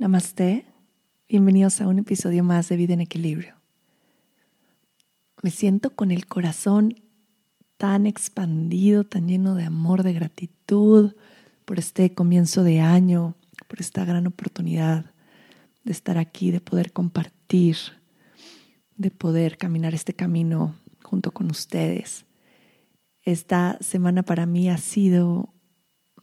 Namaste, 0.00 0.64
bienvenidos 1.28 1.82
a 1.82 1.86
un 1.86 1.98
episodio 1.98 2.42
más 2.42 2.70
de 2.70 2.78
Vida 2.78 2.94
en 2.94 3.02
Equilibrio. 3.02 3.56
Me 5.42 5.50
siento 5.50 5.94
con 5.94 6.10
el 6.10 6.24
corazón 6.24 6.94
tan 7.76 8.06
expandido, 8.06 9.04
tan 9.04 9.28
lleno 9.28 9.54
de 9.54 9.64
amor, 9.64 10.02
de 10.02 10.14
gratitud 10.14 11.12
por 11.66 11.78
este 11.78 12.14
comienzo 12.14 12.64
de 12.64 12.80
año, 12.80 13.34
por 13.68 13.82
esta 13.82 14.06
gran 14.06 14.26
oportunidad 14.26 15.12
de 15.84 15.92
estar 15.92 16.16
aquí, 16.16 16.50
de 16.50 16.62
poder 16.62 16.94
compartir, 16.94 17.76
de 18.96 19.10
poder 19.10 19.58
caminar 19.58 19.92
este 19.92 20.14
camino 20.14 20.76
junto 21.02 21.30
con 21.30 21.50
ustedes. 21.50 22.24
Esta 23.22 23.76
semana 23.82 24.22
para 24.22 24.46
mí 24.46 24.70
ha 24.70 24.78
sido 24.78 25.52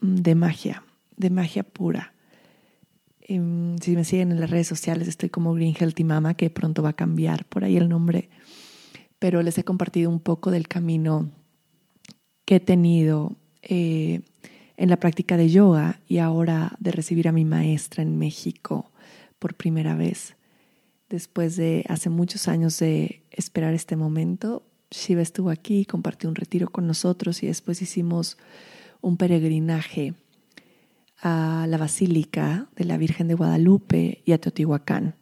mm, 0.00 0.16
de 0.16 0.34
magia, 0.34 0.82
de 1.16 1.30
magia 1.30 1.62
pura 1.62 2.17
si 3.28 3.94
me 3.94 4.04
siguen 4.04 4.32
en 4.32 4.40
las 4.40 4.50
redes 4.50 4.66
sociales, 4.66 5.06
estoy 5.06 5.28
como 5.28 5.52
Green 5.52 5.74
Healthy 5.78 6.04
Mama, 6.04 6.34
que 6.34 6.48
pronto 6.48 6.82
va 6.82 6.90
a 6.90 6.94
cambiar 6.94 7.44
por 7.44 7.62
ahí 7.62 7.76
el 7.76 7.88
nombre. 7.88 8.30
Pero 9.18 9.42
les 9.42 9.58
he 9.58 9.64
compartido 9.64 10.08
un 10.10 10.20
poco 10.20 10.50
del 10.50 10.66
camino 10.66 11.30
que 12.46 12.56
he 12.56 12.60
tenido 12.60 13.36
eh, 13.60 14.22
en 14.78 14.88
la 14.88 14.96
práctica 14.96 15.36
de 15.36 15.50
yoga 15.50 16.00
y 16.08 16.18
ahora 16.18 16.76
de 16.80 16.90
recibir 16.90 17.28
a 17.28 17.32
mi 17.32 17.44
maestra 17.44 18.02
en 18.02 18.16
México 18.16 18.90
por 19.38 19.54
primera 19.54 19.94
vez. 19.94 20.36
Después 21.10 21.56
de 21.56 21.84
hace 21.88 22.08
muchos 22.08 22.48
años 22.48 22.78
de 22.78 23.22
esperar 23.30 23.74
este 23.74 23.96
momento, 23.96 24.62
Shiva 24.90 25.20
estuvo 25.20 25.50
aquí, 25.50 25.84
compartió 25.84 26.30
un 26.30 26.34
retiro 26.34 26.70
con 26.70 26.86
nosotros 26.86 27.42
y 27.42 27.46
después 27.46 27.82
hicimos 27.82 28.38
un 29.02 29.18
peregrinaje 29.18 30.14
a 31.20 31.66
la 31.68 31.78
Basílica 31.78 32.68
de 32.76 32.84
la 32.84 32.96
Virgen 32.96 33.28
de 33.28 33.34
Guadalupe 33.34 34.22
y 34.24 34.32
a 34.32 34.38
Teotihuacán. 34.38 35.16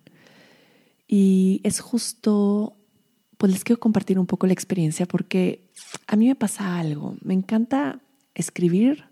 Y 1.09 1.61
es 1.65 1.81
justo, 1.81 2.77
pues 3.39 3.53
les 3.53 3.65
quiero 3.65 3.81
compartir 3.81 4.19
un 4.19 4.27
poco 4.27 4.47
la 4.47 4.53
experiencia 4.53 5.07
porque 5.07 5.65
a 6.07 6.17
mí 6.17 6.27
me 6.27 6.35
pasa 6.35 6.79
algo. 6.79 7.17
Me 7.23 7.35
encanta 7.35 8.01
escribir 8.35 9.05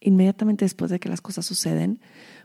inmediatamente 0.00 0.64
después 0.64 0.90
de 0.90 1.00
que 1.00 1.08
las 1.08 1.20
cosas 1.20 1.46
suceden, 1.46 2.00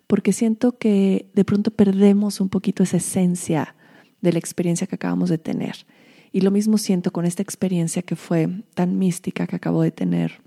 porque 0.07 0.33
siento 0.33 0.77
que 0.77 1.29
de 1.33 1.45
pronto 1.45 1.71
perdemos 1.71 2.41
un 2.41 2.49
poquito 2.49 2.83
esa 2.83 2.97
esencia 2.97 3.75
de 4.21 4.31
la 4.31 4.39
experiencia 4.39 4.87
que 4.87 4.95
acabamos 4.95 5.29
de 5.29 5.37
tener. 5.37 5.85
Y 6.31 6.41
lo 6.41 6.49
mismo 6.49 6.77
siento 6.77 7.11
con 7.11 7.25
esta 7.25 7.43
experiencia 7.43 8.01
que 8.01 8.15
fue 8.15 8.49
tan 8.73 8.97
mística 8.97 9.45
que 9.45 9.55
acabo 9.55 9.81
de 9.81 9.91
tener 9.91 10.41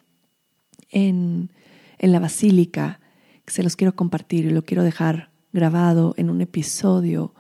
en, 0.91 1.53
en 1.98 2.12
la 2.12 2.19
basílica, 2.19 3.00
se 3.47 3.62
los 3.62 3.77
quiero 3.77 3.94
compartir 3.94 4.47
y 4.47 4.50
lo 4.50 4.64
quiero 4.64 4.83
dejar 4.83 5.30
grabado 5.52 6.14
en 6.16 6.30
un 6.30 6.41
episodio, 6.41 7.34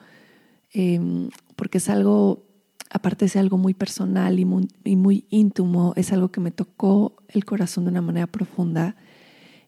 em, 0.72 1.28
porque 1.56 1.78
es 1.78 1.88
algo, 1.88 2.46
aparte 2.90 3.28
ser 3.28 3.40
algo 3.40 3.58
muy 3.58 3.74
personal 3.74 4.38
y 4.38 4.44
muy 4.44 5.26
íntimo, 5.30 5.92
es 5.96 6.12
algo 6.12 6.30
que 6.30 6.40
me 6.40 6.50
tocó 6.50 7.16
el 7.28 7.44
corazón 7.44 7.84
de 7.84 7.90
una 7.90 8.02
manera 8.02 8.26
profunda 8.26 8.96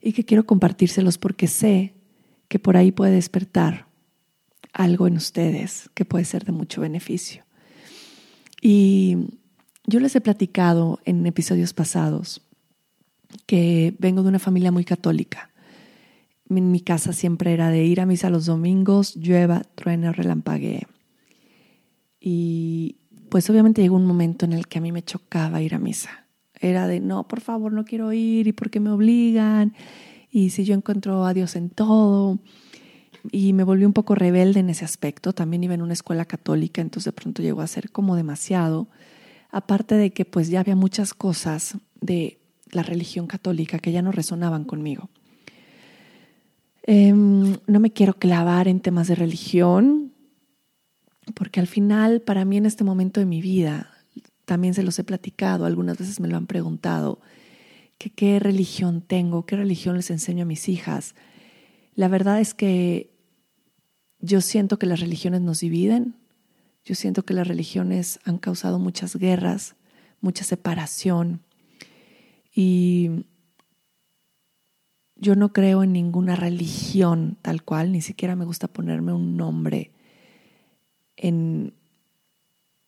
y 0.01 0.13
que 0.13 0.25
quiero 0.25 0.47
compartírselos 0.47 1.19
porque 1.19 1.47
sé 1.47 1.95
que 2.49 2.59
por 2.59 2.77
ahí 2.77 2.93
puede 2.93 3.13
despertar 3.13 3.89
algo 4.73 5.07
en 5.07 5.17
ustedes 5.17 5.91
que 5.95 6.05
puede 6.05 6.25
ser 6.25 6.45
de 6.45 6.53
mucho 6.53 6.81
beneficio. 6.81 7.45
Y 8.61 9.17
yo 9.87 10.01
les 10.01 10.15
he 10.17 10.21
platicado 10.21 11.01
en 11.05 11.27
episodios 11.27 11.75
pasados 11.75 12.43
que 13.47 13.95
vengo 13.99 14.23
de 14.23 14.29
una 14.29 14.39
familia 14.39 14.73
muy 14.73 14.85
católica 14.85 15.48
en 16.51 16.71
mi 16.71 16.81
casa 16.81 17.13
siempre 17.13 17.53
era 17.53 17.71
de 17.71 17.85
ir 17.85 18.01
a 18.01 18.07
misa 18.07 18.31
los 18.31 18.47
domingos, 18.47 19.17
llueva, 19.17 19.63
truene, 19.75 20.13
relampaguee. 20.13 20.87
Y 22.21 22.97
pues 23.29 23.49
obviamente 23.51 23.83
llegó 23.83 23.97
un 23.97 24.07
momento 24.07 24.45
en 24.47 24.53
el 24.53 24.67
que 24.67 24.79
a 24.79 24.81
mí 24.81 24.93
me 24.93 25.03
chocaba 25.03 25.63
ir 25.63 25.75
a 25.75 25.79
misa. 25.79 26.27
Era 26.61 26.87
de, 26.87 27.01
no, 27.01 27.29
por 27.29 27.41
favor, 27.41 27.73
no 27.73 27.85
quiero 27.85 28.13
ir, 28.13 28.49
y 28.49 28.53
por 28.53 28.71
qué 28.71 28.81
me 28.81 28.91
obligan, 28.91 29.75
y 30.31 30.51
si 30.51 30.65
yo 30.65 30.75
encuentro 30.75 31.25
a 31.25 31.35
Dios 31.35 31.57
en 31.57 31.71
todo. 31.71 32.39
Y 33.31 33.53
me 33.53 33.65
volví 33.65 33.85
un 33.85 33.93
poco 33.93 34.15
rebelde 34.15 34.61
en 34.61 34.71
ese 34.71 34.85
aspecto. 34.85 35.33
También 35.33 35.65
iba 35.65 35.75
en 35.75 35.83
una 35.83 35.93
escuela 35.93 36.25
católica, 36.25 36.81
entonces 36.81 37.07
de 37.07 37.21
pronto 37.21 37.43
llegó 37.43 37.61
a 37.61 37.67
ser 37.67 37.91
como 37.91 38.17
demasiado. 38.17 38.89
Aparte 39.51 39.95
de 39.97 40.11
que 40.13 40.25
pues 40.25 40.49
ya 40.49 40.61
había 40.61 40.77
muchas 40.77 41.15
cosas 41.15 41.79
de 42.01 42.39
la 42.71 42.83
religión 42.83 43.27
católica 43.27 43.79
que 43.79 43.93
ya 43.93 44.03
no 44.03 44.13
resonaban 44.13 44.65
conmigo. 44.65 45.11
Em, 46.91 47.59
no 47.67 47.81
me 47.81 47.93
quiero 47.93 48.15
clavar 48.15 48.67
en 48.67 48.81
temas 48.81 49.09
de 49.09 49.15
religión, 49.15 50.15
porque 51.35 51.61
al 51.61 51.67
final, 51.67 52.23
para 52.23 52.47
mí 52.47 52.57
en 52.57 52.65
este 52.65 52.83
momento 52.83 53.21
de 53.21 53.27
mi 53.27 53.43
vida, 53.43 53.91
también 54.47 54.73
se 54.73 54.83
los 54.83 54.99
he 54.99 55.05
platicado, 55.05 55.67
algunas 55.67 55.99
veces 55.99 56.19
me 56.19 56.29
lo 56.29 56.39
han 56.39 56.47
preguntado, 56.47 57.21
que 57.99 58.09
qué 58.09 58.39
religión 58.39 59.03
tengo, 59.03 59.45
qué 59.45 59.57
religión 59.57 59.97
les 59.97 60.11
enseño 60.11 60.45
a 60.45 60.47
mis 60.47 60.67
hijas. 60.71 61.15
La 61.95 62.09
verdad 62.09 62.41
es 62.41 62.55
que 62.55 63.11
yo 64.21 64.41
siento 64.41 64.79
que 64.79 64.87
las 64.87 65.01
religiones 65.01 65.43
nos 65.43 65.61
dividen, 65.61 66.15
yo 66.87 66.95
siento 66.95 67.23
que 67.23 67.35
las 67.35 67.47
religiones 67.47 68.19
han 68.25 68.39
causado 68.39 68.79
muchas 68.79 69.15
guerras, 69.15 69.77
mucha 70.23 70.43
separación 70.43 71.43
y 72.55 73.27
yo 75.19 75.35
no 75.35 75.53
creo 75.53 75.83
en 75.83 75.93
ninguna 75.93 76.37
religión 76.37 77.37
tal 77.43 77.63
cual, 77.63 77.93
ni 77.93 78.01
siquiera 78.01 78.37
me 78.37 78.45
gusta 78.45 78.69
ponerme 78.69 79.13
un 79.13 79.37
nombre 79.37 79.91
en, 81.17 81.75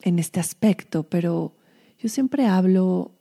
en 0.00 0.18
este 0.18 0.40
aspecto, 0.40 1.02
pero 1.02 1.56
yo 1.98 2.08
siempre 2.08 2.46
hablo, 2.46 3.12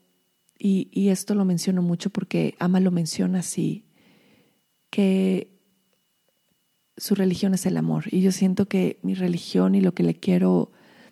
y, 0.58 0.90
y 0.92 1.10
esto 1.10 1.34
lo 1.34 1.44
menciono 1.44 1.82
mucho 1.82 2.10
porque 2.12 2.56
Ama 2.60 2.80
lo 2.80 2.92
menciona 2.92 3.40
así, 3.40 3.86
que 4.92 5.60
su 6.98 7.16
religión 7.16 7.54
es 7.54 7.66
el 7.66 7.78
amor. 7.78 8.06
Y 8.12 8.22
yo 8.22 8.32
siento 8.32 8.68
que 8.68 9.00
mi 9.02 9.16
religión 9.16 9.74
y 9.74 9.82
lo 9.82 9.94
que 9.94 10.04
le 10.04 10.16
quiero 10.16 10.72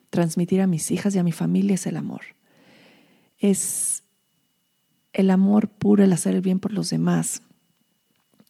transmitir 0.09 0.61
a 0.61 0.67
mis 0.67 0.91
hijas 0.91 1.15
y 1.15 1.19
a 1.19 1.23
mi 1.23 1.31
familia 1.31 1.75
es 1.75 1.87
el 1.87 1.97
amor. 1.97 2.21
Es 3.37 4.03
el 5.13 5.29
amor 5.29 5.69
puro, 5.69 6.03
el 6.03 6.13
hacer 6.13 6.35
el 6.35 6.41
bien 6.41 6.59
por 6.59 6.73
los 6.73 6.89
demás 6.89 7.41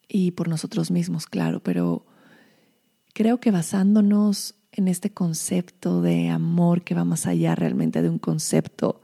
y 0.08 0.32
por 0.32 0.48
nosotros 0.48 0.90
mismos, 0.90 1.26
claro, 1.26 1.62
pero 1.62 2.06
creo 3.12 3.40
que 3.40 3.50
basándonos 3.50 4.54
en 4.72 4.88
este 4.88 5.10
concepto 5.10 6.02
de 6.02 6.28
amor 6.30 6.82
que 6.82 6.94
va 6.94 7.04
más 7.04 7.26
allá 7.26 7.54
realmente 7.54 8.02
de 8.02 8.08
un 8.08 8.18
concepto, 8.18 9.02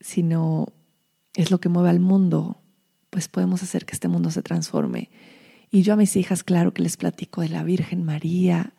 sino 0.00 0.68
es 1.34 1.50
lo 1.50 1.60
que 1.60 1.68
mueve 1.68 1.90
al 1.90 2.00
mundo, 2.00 2.60
pues 3.10 3.28
podemos 3.28 3.62
hacer 3.62 3.86
que 3.86 3.94
este 3.94 4.08
mundo 4.08 4.30
se 4.30 4.42
transforme. 4.42 5.10
Y 5.70 5.82
yo 5.82 5.94
a 5.94 5.96
mis 5.96 6.16
hijas, 6.16 6.44
claro 6.44 6.74
que 6.74 6.82
les 6.82 6.96
platico 6.96 7.40
de 7.40 7.48
la 7.48 7.64
Virgen 7.64 8.04
María, 8.04 8.74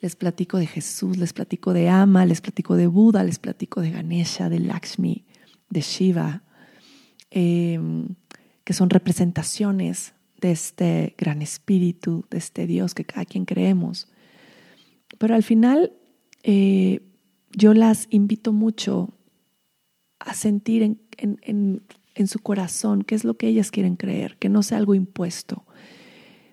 les 0.00 0.16
platico 0.16 0.58
de 0.58 0.66
Jesús, 0.66 1.18
les 1.18 1.32
platico 1.32 1.72
de 1.72 1.88
Ama, 1.88 2.24
les 2.24 2.40
platico 2.40 2.76
de 2.76 2.86
Buda, 2.86 3.24
les 3.24 3.38
platico 3.38 3.80
de 3.80 3.90
Ganesha, 3.90 4.48
de 4.48 4.60
Lakshmi, 4.60 5.26
de 5.68 5.80
Shiva, 5.80 6.42
em, 7.30 8.08
que 8.64 8.72
son 8.72 8.88
representaciones 8.88 10.14
de 10.40 10.52
este 10.52 11.14
gran 11.18 11.42
espíritu, 11.42 12.24
de 12.30 12.38
este 12.38 12.66
Dios 12.66 12.94
que 12.94 13.04
cada 13.04 13.24
quien 13.24 13.44
creemos. 13.44 14.08
Pero 15.18 15.34
al 15.34 15.42
final 15.42 15.92
eh, 16.42 17.00
yo 17.52 17.74
las 17.74 18.06
invito 18.10 18.52
mucho 18.52 19.12
a 20.18 20.34
sentir 20.34 20.82
en, 20.82 21.00
en, 21.18 21.82
en 22.14 22.26
su 22.26 22.38
corazón 22.38 23.02
qué 23.02 23.14
es 23.14 23.24
lo 23.24 23.34
que 23.34 23.48
ellas 23.48 23.70
quieren 23.70 23.96
creer, 23.96 24.36
que 24.38 24.48
no 24.48 24.62
sea 24.62 24.78
algo 24.78 24.94
impuesto. 24.94 25.64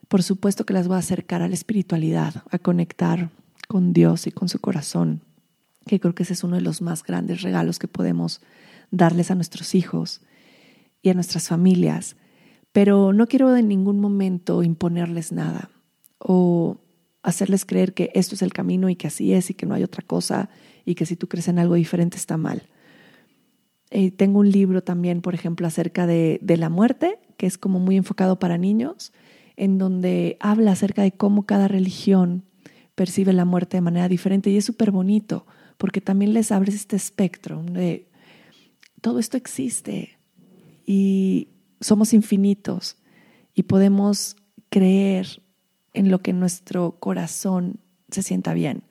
Por 0.08 0.24
supuesto 0.24 0.66
que 0.66 0.74
las 0.74 0.88
voy 0.88 0.96
a 0.96 1.00
acercar 1.00 1.42
a 1.42 1.48
la 1.48 1.54
espiritualidad, 1.54 2.44
a 2.50 2.60
conectar 2.60 3.30
con 3.68 3.92
Dios 3.94 4.28
y 4.28 4.32
con 4.32 4.48
su 4.48 4.60
corazón, 4.60 5.22
que 5.86 6.00
creo 6.00 6.16
que 6.16 6.24
ese 6.24 6.34
es 6.34 6.44
uno 6.44 6.56
de 6.56 6.62
los 6.62 6.82
más 6.82 7.04
grandes 7.04 7.42
regalos 7.42 7.80
que 7.80 7.88
podemos 7.88 8.42
darles 8.92 9.32
a 9.32 9.36
nuestros 9.36 9.76
hijos 9.76 10.22
y 11.02 11.10
a 11.10 11.14
nuestras 11.14 11.50
familias 11.50 12.16
pero 12.72 13.14
no 13.14 13.28
quiero 13.28 13.56
en 13.56 13.68
ningún 13.68 14.00
momento 14.00 14.64
imponerles 14.64 15.32
nada 15.32 15.70
o 16.18 16.78
hacerles 17.24 17.66
creer 17.66 17.94
que 17.94 18.12
esto 18.14 18.36
es 18.36 18.42
el 18.42 18.54
camino 18.54 18.90
y 18.90 18.96
que 18.96 19.08
así 19.08 19.34
es 19.34 19.50
y 19.50 19.54
que 19.54 19.66
no 19.66 19.74
hay 19.74 19.84
otra 19.84 20.04
cosa 20.06 20.50
y 20.86 20.96
que 20.96 21.06
si 21.06 21.16
tú 21.16 21.28
crees 21.28 21.48
en 21.48 21.60
algo 21.60 21.76
diferente 21.76 22.18
está 22.18 22.38
mal. 22.38 22.64
Eh, 23.90 24.12
tengo 24.12 24.40
un 24.40 24.52
libro 24.52 24.84
también, 24.84 25.22
por 25.22 25.34
ejemplo, 25.34 25.68
acerca 25.68 26.08
de, 26.08 26.40
de 26.42 26.58
la 26.58 26.70
muerte, 26.70 27.20
que 27.38 27.46
es 27.46 27.58
como 27.58 27.80
muy 27.80 27.98
enfocado 27.98 28.40
para 28.40 28.58
niños, 28.58 29.14
en 29.56 29.78
donde 29.78 30.38
habla 30.40 30.74
acerca 30.74 31.02
de 31.02 31.12
cómo 31.12 31.46
cada 31.46 31.68
religión 31.68 32.44
percibe 32.96 33.32
la 33.34 33.46
muerte 33.46 33.78
de 33.78 33.82
manera 33.82 34.10
diferente 34.10 34.50
y 34.50 34.58
es 34.58 34.66
súper 34.66 34.92
bonito 34.92 35.46
porque 35.78 36.02
también 36.02 36.34
les 36.34 36.52
abres 36.52 36.76
este 36.76 36.96
espectro 36.96 37.64
de 37.64 38.08
todo 39.02 39.20
esto 39.20 39.38
existe 39.38 40.18
y 40.86 41.50
somos 41.80 42.14
infinitos 42.14 42.98
y 43.54 43.64
podemos 43.64 44.36
creer 44.70 45.42
en 45.94 46.12
lo 46.12 46.22
que 46.22 46.34
nuestro 46.34 46.98
corazón 47.00 47.80
se 48.10 48.22
sienta 48.22 48.54
bien. 48.54 48.84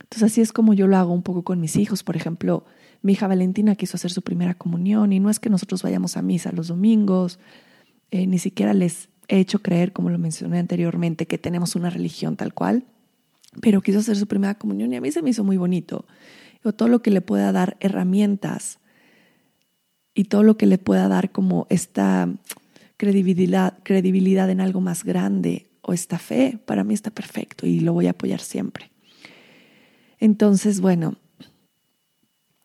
Entonces 0.00 0.22
así 0.22 0.40
es 0.40 0.52
como 0.52 0.72
yo 0.72 0.86
lo 0.86 0.96
hago 0.96 1.12
un 1.12 1.22
poco 1.22 1.42
con 1.42 1.60
mis 1.60 1.76
hijos. 1.76 2.02
Por 2.02 2.16
ejemplo, 2.16 2.64
mi 3.02 3.12
hija 3.12 3.28
Valentina 3.28 3.74
quiso 3.74 3.96
hacer 3.96 4.10
su 4.10 4.22
primera 4.22 4.54
comunión 4.54 5.12
y 5.12 5.20
no 5.20 5.30
es 5.30 5.38
que 5.38 5.50
nosotros 5.50 5.82
vayamos 5.82 6.16
a 6.16 6.22
misa 6.22 6.52
los 6.52 6.68
domingos, 6.68 7.38
eh, 8.10 8.26
ni 8.26 8.38
siquiera 8.38 8.72
les 8.72 9.08
he 9.28 9.38
hecho 9.38 9.60
creer, 9.60 9.92
como 9.92 10.08
lo 10.10 10.18
mencioné 10.18 10.58
anteriormente, 10.58 11.26
que 11.26 11.36
tenemos 11.36 11.76
una 11.76 11.90
religión 11.90 12.36
tal 12.36 12.54
cual, 12.54 12.84
pero 13.60 13.82
quiso 13.82 13.98
hacer 13.98 14.16
su 14.16 14.26
primera 14.26 14.54
comunión 14.54 14.92
y 14.92 14.96
a 14.96 15.00
mí 15.00 15.12
se 15.12 15.22
me 15.22 15.30
hizo 15.30 15.44
muy 15.44 15.56
bonito. 15.56 16.06
O 16.64 16.72
todo 16.72 16.88
lo 16.88 17.02
que 17.02 17.10
le 17.10 17.20
pueda 17.20 17.52
dar 17.52 17.76
herramientas 17.80 18.78
y 20.18 20.24
todo 20.24 20.42
lo 20.42 20.56
que 20.56 20.66
le 20.66 20.78
pueda 20.78 21.06
dar 21.06 21.30
como 21.30 21.68
esta 21.70 22.28
credibilidad, 22.96 23.78
credibilidad 23.84 24.50
en 24.50 24.60
algo 24.60 24.80
más 24.80 25.04
grande 25.04 25.68
o 25.80 25.92
esta 25.92 26.18
fe, 26.18 26.58
para 26.66 26.82
mí 26.82 26.92
está 26.92 27.12
perfecto 27.12 27.68
y 27.68 27.78
lo 27.78 27.92
voy 27.92 28.08
a 28.08 28.10
apoyar 28.10 28.40
siempre. 28.40 28.90
Entonces, 30.18 30.80
bueno, 30.80 31.14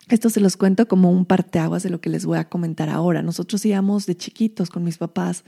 esto 0.10 0.32
se 0.32 0.40
los 0.40 0.58
cuento 0.58 0.88
como 0.88 1.12
un 1.12 1.26
parteaguas 1.26 1.84
de 1.84 1.92
lo 1.92 2.02
que 2.02 2.10
les 2.10 2.26
voy 2.26 2.40
a 2.40 2.50
comentar 2.50 2.90
ahora. 2.90 3.22
Nosotros 3.22 3.64
íbamos 3.68 4.08
de 4.08 4.18
chiquitos 4.18 4.72
con 4.72 4.84
mis 4.84 4.98
papás 4.98 5.44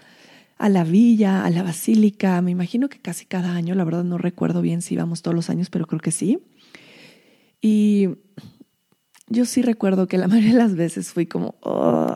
a 0.60 0.70
la 0.70 0.84
villa, 0.84 1.44
a 1.44 1.50
la 1.50 1.64
basílica, 1.64 2.40
me 2.44 2.52
imagino 2.52 2.88
que 2.88 3.00
casi 3.00 3.26
cada 3.26 3.56
año, 3.56 3.74
la 3.74 3.84
verdad 3.84 4.04
no 4.04 4.20
recuerdo 4.20 4.62
bien 4.62 4.84
si 4.84 4.94
íbamos 4.94 5.24
todos 5.24 5.34
los 5.34 5.50
años, 5.50 5.72
pero 5.72 5.88
creo 5.88 6.02
que 6.02 6.12
sí. 6.12 6.38
Y 7.64 8.10
yo 9.28 9.46
sí 9.46 9.62
recuerdo 9.62 10.08
que 10.08 10.18
la 10.18 10.28
mayoría 10.30 10.54
de 10.54 10.60
las 10.60 10.76
veces 10.76 11.12
fui 11.12 11.26
como, 11.26 11.56
oh, 11.62 12.16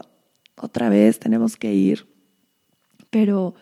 otra 0.56 0.90
vez 0.90 1.20
tenemos 1.20 1.58
que 1.58 1.74
ir. 1.74 2.08
Pero 3.10 3.56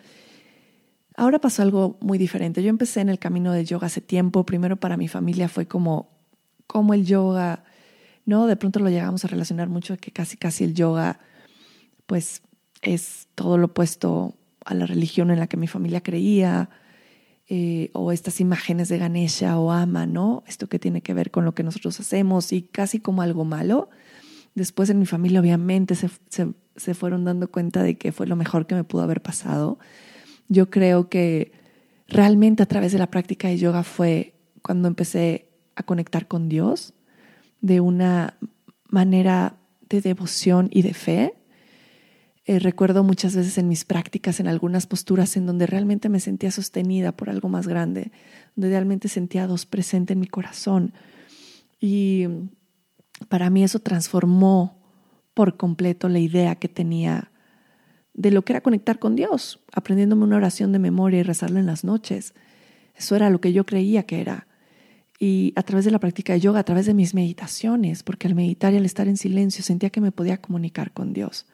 ahora 1.16 1.38
pasó 1.38 1.62
algo 1.62 1.98
muy 2.00 2.18
diferente. 2.18 2.62
Yo 2.62 2.70
empecé 2.70 3.00
en 3.00 3.08
el 3.08 3.18
camino 3.18 3.52
del 3.52 3.66
yoga 3.66 3.86
hace 3.86 4.00
tiempo. 4.00 4.44
Primero 4.44 4.76
para 4.76 4.96
mi 4.96 5.08
familia 5.08 5.48
fue 5.48 5.66
como, 5.66 6.10
como 6.66 6.94
el 6.94 7.06
yoga, 7.06 7.64
¿no? 8.24 8.46
De 8.46 8.56
pronto 8.56 8.80
lo 8.80 8.90
llegamos 8.90 9.24
a 9.24 9.28
relacionar 9.28 9.68
mucho, 9.68 9.96
que 9.96 10.10
casi, 10.10 10.36
casi 10.36 10.64
el 10.64 10.74
yoga, 10.74 11.20
pues 12.06 12.42
es 12.82 13.28
todo 13.34 13.58
lo 13.58 13.66
opuesto 13.66 14.34
a 14.64 14.74
la 14.74 14.86
religión 14.86 15.30
en 15.30 15.38
la 15.38 15.46
que 15.46 15.56
mi 15.56 15.66
familia 15.66 16.02
creía, 16.02 16.68
eh, 17.48 17.90
o 17.94 18.12
estas 18.12 18.40
imágenes 18.40 18.88
de 18.88 18.98
Ganesha 18.98 19.58
o 19.58 19.72
Ama, 19.72 20.06
¿no? 20.06 20.44
Esto 20.46 20.68
que 20.68 20.78
tiene 20.78 21.00
que 21.00 21.14
ver 21.14 21.30
con 21.30 21.44
lo 21.44 21.54
que 21.54 21.62
nosotros 21.62 21.98
hacemos 21.98 22.52
y 22.52 22.62
casi 22.62 23.00
como 23.00 23.22
algo 23.22 23.44
malo. 23.44 23.88
Después 24.54 24.90
en 24.90 24.98
mi 24.98 25.06
familia 25.06 25.40
obviamente 25.40 25.94
se, 25.94 26.10
se 26.28 26.94
fueron 26.94 27.24
dando 27.24 27.50
cuenta 27.50 27.82
de 27.82 27.96
que 27.96 28.12
fue 28.12 28.26
lo 28.26 28.36
mejor 28.36 28.66
que 28.66 28.74
me 28.74 28.84
pudo 28.84 29.02
haber 29.02 29.22
pasado. 29.22 29.78
Yo 30.48 30.68
creo 30.68 31.08
que 31.08 31.52
realmente 32.06 32.62
a 32.62 32.66
través 32.66 32.92
de 32.92 32.98
la 32.98 33.10
práctica 33.10 33.48
de 33.48 33.58
yoga 33.58 33.82
fue 33.82 34.34
cuando 34.62 34.88
empecé 34.88 35.48
a 35.74 35.82
conectar 35.84 36.26
con 36.26 36.48
Dios 36.48 36.92
de 37.60 37.80
una 37.80 38.36
manera 38.88 39.56
de 39.88 40.00
devoción 40.00 40.68
y 40.72 40.82
de 40.82 40.94
fe 40.94 41.37
eh, 42.48 42.60
recuerdo 42.60 43.04
muchas 43.04 43.36
veces 43.36 43.58
en 43.58 43.68
mis 43.68 43.84
prácticas, 43.84 44.40
en 44.40 44.48
algunas 44.48 44.86
posturas 44.86 45.36
en 45.36 45.44
donde 45.44 45.66
realmente 45.66 46.08
me 46.08 46.18
sentía 46.18 46.50
sostenida 46.50 47.12
por 47.12 47.28
algo 47.28 47.50
más 47.50 47.68
grande, 47.68 48.10
donde 48.56 48.70
realmente 48.70 49.08
sentía 49.08 49.44
a 49.44 49.46
Dios 49.46 49.66
presente 49.66 50.14
en 50.14 50.20
mi 50.20 50.28
corazón. 50.28 50.94
Y 51.78 52.26
para 53.28 53.50
mí 53.50 53.64
eso 53.64 53.80
transformó 53.80 54.80
por 55.34 55.58
completo 55.58 56.08
la 56.08 56.20
idea 56.20 56.54
que 56.54 56.68
tenía 56.68 57.32
de 58.14 58.30
lo 58.30 58.40
que 58.40 58.54
era 58.54 58.62
conectar 58.62 58.98
con 58.98 59.14
Dios, 59.14 59.60
aprendiéndome 59.74 60.24
una 60.24 60.36
oración 60.36 60.72
de 60.72 60.78
memoria 60.78 61.20
y 61.20 61.24
rezarla 61.24 61.60
en 61.60 61.66
las 61.66 61.84
noches. 61.84 62.32
Eso 62.96 63.14
era 63.14 63.28
lo 63.28 63.42
que 63.42 63.52
yo 63.52 63.66
creía 63.66 64.04
que 64.04 64.22
era. 64.22 64.46
Y 65.20 65.52
a 65.54 65.62
través 65.64 65.84
de 65.84 65.90
la 65.90 65.98
práctica 65.98 66.32
de 66.32 66.40
yoga, 66.40 66.60
a 66.60 66.64
través 66.64 66.86
de 66.86 66.94
mis 66.94 67.12
meditaciones, 67.12 68.02
porque 68.02 68.26
al 68.26 68.34
meditar 68.34 68.72
y 68.72 68.78
al 68.78 68.86
estar 68.86 69.06
en 69.06 69.18
silencio 69.18 69.62
sentía 69.62 69.90
que 69.90 70.00
me 70.00 70.12
podía 70.12 70.40
comunicar 70.40 70.92
con 70.92 71.12
Dios 71.12 71.44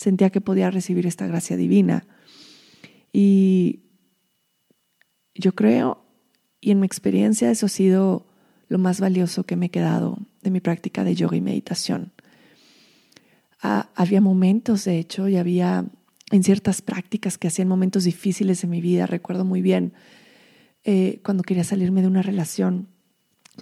sentía 0.00 0.30
que 0.30 0.40
podía 0.40 0.70
recibir 0.70 1.06
esta 1.06 1.26
gracia 1.26 1.58
divina. 1.58 2.06
Y 3.12 3.80
yo 5.34 5.54
creo, 5.54 6.02
y 6.58 6.70
en 6.70 6.80
mi 6.80 6.86
experiencia, 6.86 7.50
eso 7.50 7.66
ha 7.66 7.68
sido 7.68 8.26
lo 8.68 8.78
más 8.78 8.98
valioso 8.98 9.44
que 9.44 9.56
me 9.56 9.66
he 9.66 9.68
quedado 9.68 10.16
de 10.40 10.50
mi 10.50 10.60
práctica 10.60 11.04
de 11.04 11.14
yoga 11.14 11.36
y 11.36 11.42
meditación. 11.42 12.12
Ah, 13.60 13.90
había 13.94 14.22
momentos, 14.22 14.86
de 14.86 14.98
hecho, 14.98 15.28
y 15.28 15.36
había 15.36 15.84
en 16.30 16.44
ciertas 16.44 16.80
prácticas 16.80 17.36
que 17.36 17.48
hacían 17.48 17.68
momentos 17.68 18.04
difíciles 18.04 18.64
en 18.64 18.70
mi 18.70 18.80
vida. 18.80 19.04
Recuerdo 19.04 19.44
muy 19.44 19.60
bien 19.60 19.92
eh, 20.82 21.20
cuando 21.22 21.42
quería 21.42 21.64
salirme 21.64 22.00
de 22.00 22.08
una 22.08 22.22
relación 22.22 22.88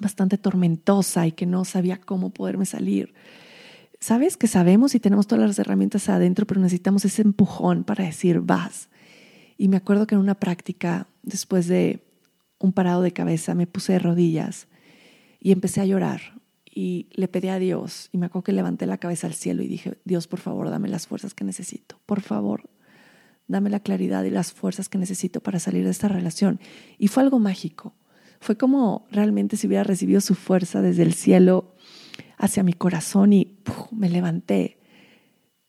bastante 0.00 0.38
tormentosa 0.38 1.26
y 1.26 1.32
que 1.32 1.46
no 1.46 1.64
sabía 1.64 1.96
cómo 1.96 2.30
poderme 2.30 2.64
salir 2.64 3.12
sabes 4.00 4.36
que 4.36 4.46
sabemos 4.46 4.94
y 4.94 5.00
tenemos 5.00 5.26
todas 5.26 5.46
las 5.46 5.58
herramientas 5.58 6.08
adentro, 6.08 6.46
pero 6.46 6.60
necesitamos 6.60 7.04
ese 7.04 7.22
empujón 7.22 7.84
para 7.84 8.04
decir, 8.04 8.40
vas. 8.40 8.88
Y 9.56 9.68
me 9.68 9.76
acuerdo 9.76 10.06
que 10.06 10.14
en 10.14 10.20
una 10.20 10.34
práctica, 10.34 11.08
después 11.22 11.66
de 11.66 12.04
un 12.58 12.72
parado 12.72 13.02
de 13.02 13.12
cabeza, 13.12 13.54
me 13.54 13.66
puse 13.66 13.94
de 13.94 13.98
rodillas 13.98 14.68
y 15.40 15.52
empecé 15.52 15.80
a 15.80 15.86
llorar 15.86 16.38
y 16.64 17.08
le 17.12 17.28
pedí 17.28 17.48
a 17.48 17.58
Dios 17.58 18.08
y 18.12 18.18
me 18.18 18.26
acuerdo 18.26 18.44
que 18.44 18.52
levanté 18.52 18.86
la 18.86 18.98
cabeza 18.98 19.26
al 19.26 19.34
cielo 19.34 19.62
y 19.62 19.68
dije, 19.68 19.98
Dios, 20.04 20.28
por 20.28 20.38
favor, 20.38 20.70
dame 20.70 20.88
las 20.88 21.06
fuerzas 21.06 21.34
que 21.34 21.44
necesito, 21.44 22.00
por 22.06 22.20
favor, 22.20 22.70
dame 23.48 23.70
la 23.70 23.80
claridad 23.80 24.24
y 24.24 24.30
las 24.30 24.52
fuerzas 24.52 24.88
que 24.88 24.98
necesito 24.98 25.40
para 25.40 25.58
salir 25.58 25.84
de 25.84 25.90
esta 25.90 26.08
relación. 26.08 26.60
Y 26.98 27.08
fue 27.08 27.24
algo 27.24 27.40
mágico, 27.40 27.94
fue 28.40 28.56
como 28.56 29.06
realmente 29.10 29.56
si 29.56 29.66
hubiera 29.66 29.82
recibido 29.82 30.20
su 30.20 30.34
fuerza 30.34 30.80
desde 30.80 31.02
el 31.02 31.14
cielo 31.14 31.74
hacia 32.38 32.62
mi 32.62 32.72
corazón 32.72 33.32
y 33.32 33.58
me 33.90 34.08
levanté 34.08 34.78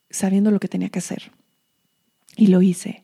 sabiendo 0.10 0.52
lo 0.52 0.60
que 0.60 0.68
tenía 0.68 0.90
que 0.90 1.00
hacer. 1.00 1.32
Y 2.38 2.48
lo 2.48 2.62
hice. 2.62 3.04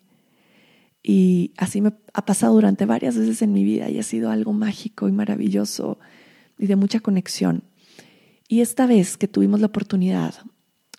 Y 1.03 1.53
así 1.57 1.81
me 1.81 1.93
ha 2.13 2.25
pasado 2.25 2.53
durante 2.53 2.85
varias 2.85 3.17
veces 3.17 3.41
en 3.41 3.53
mi 3.53 3.63
vida 3.63 3.89
y 3.89 3.99
ha 3.99 4.03
sido 4.03 4.31
algo 4.31 4.53
mágico 4.53 5.07
y 5.07 5.11
maravilloso 5.11 5.99
y 6.57 6.67
de 6.67 6.75
mucha 6.75 6.99
conexión. 6.99 7.63
Y 8.47 8.61
esta 8.61 8.87
vez 8.87 9.17
que 9.17 9.27
tuvimos 9.27 9.59
la 9.59 9.67
oportunidad, 9.67 10.35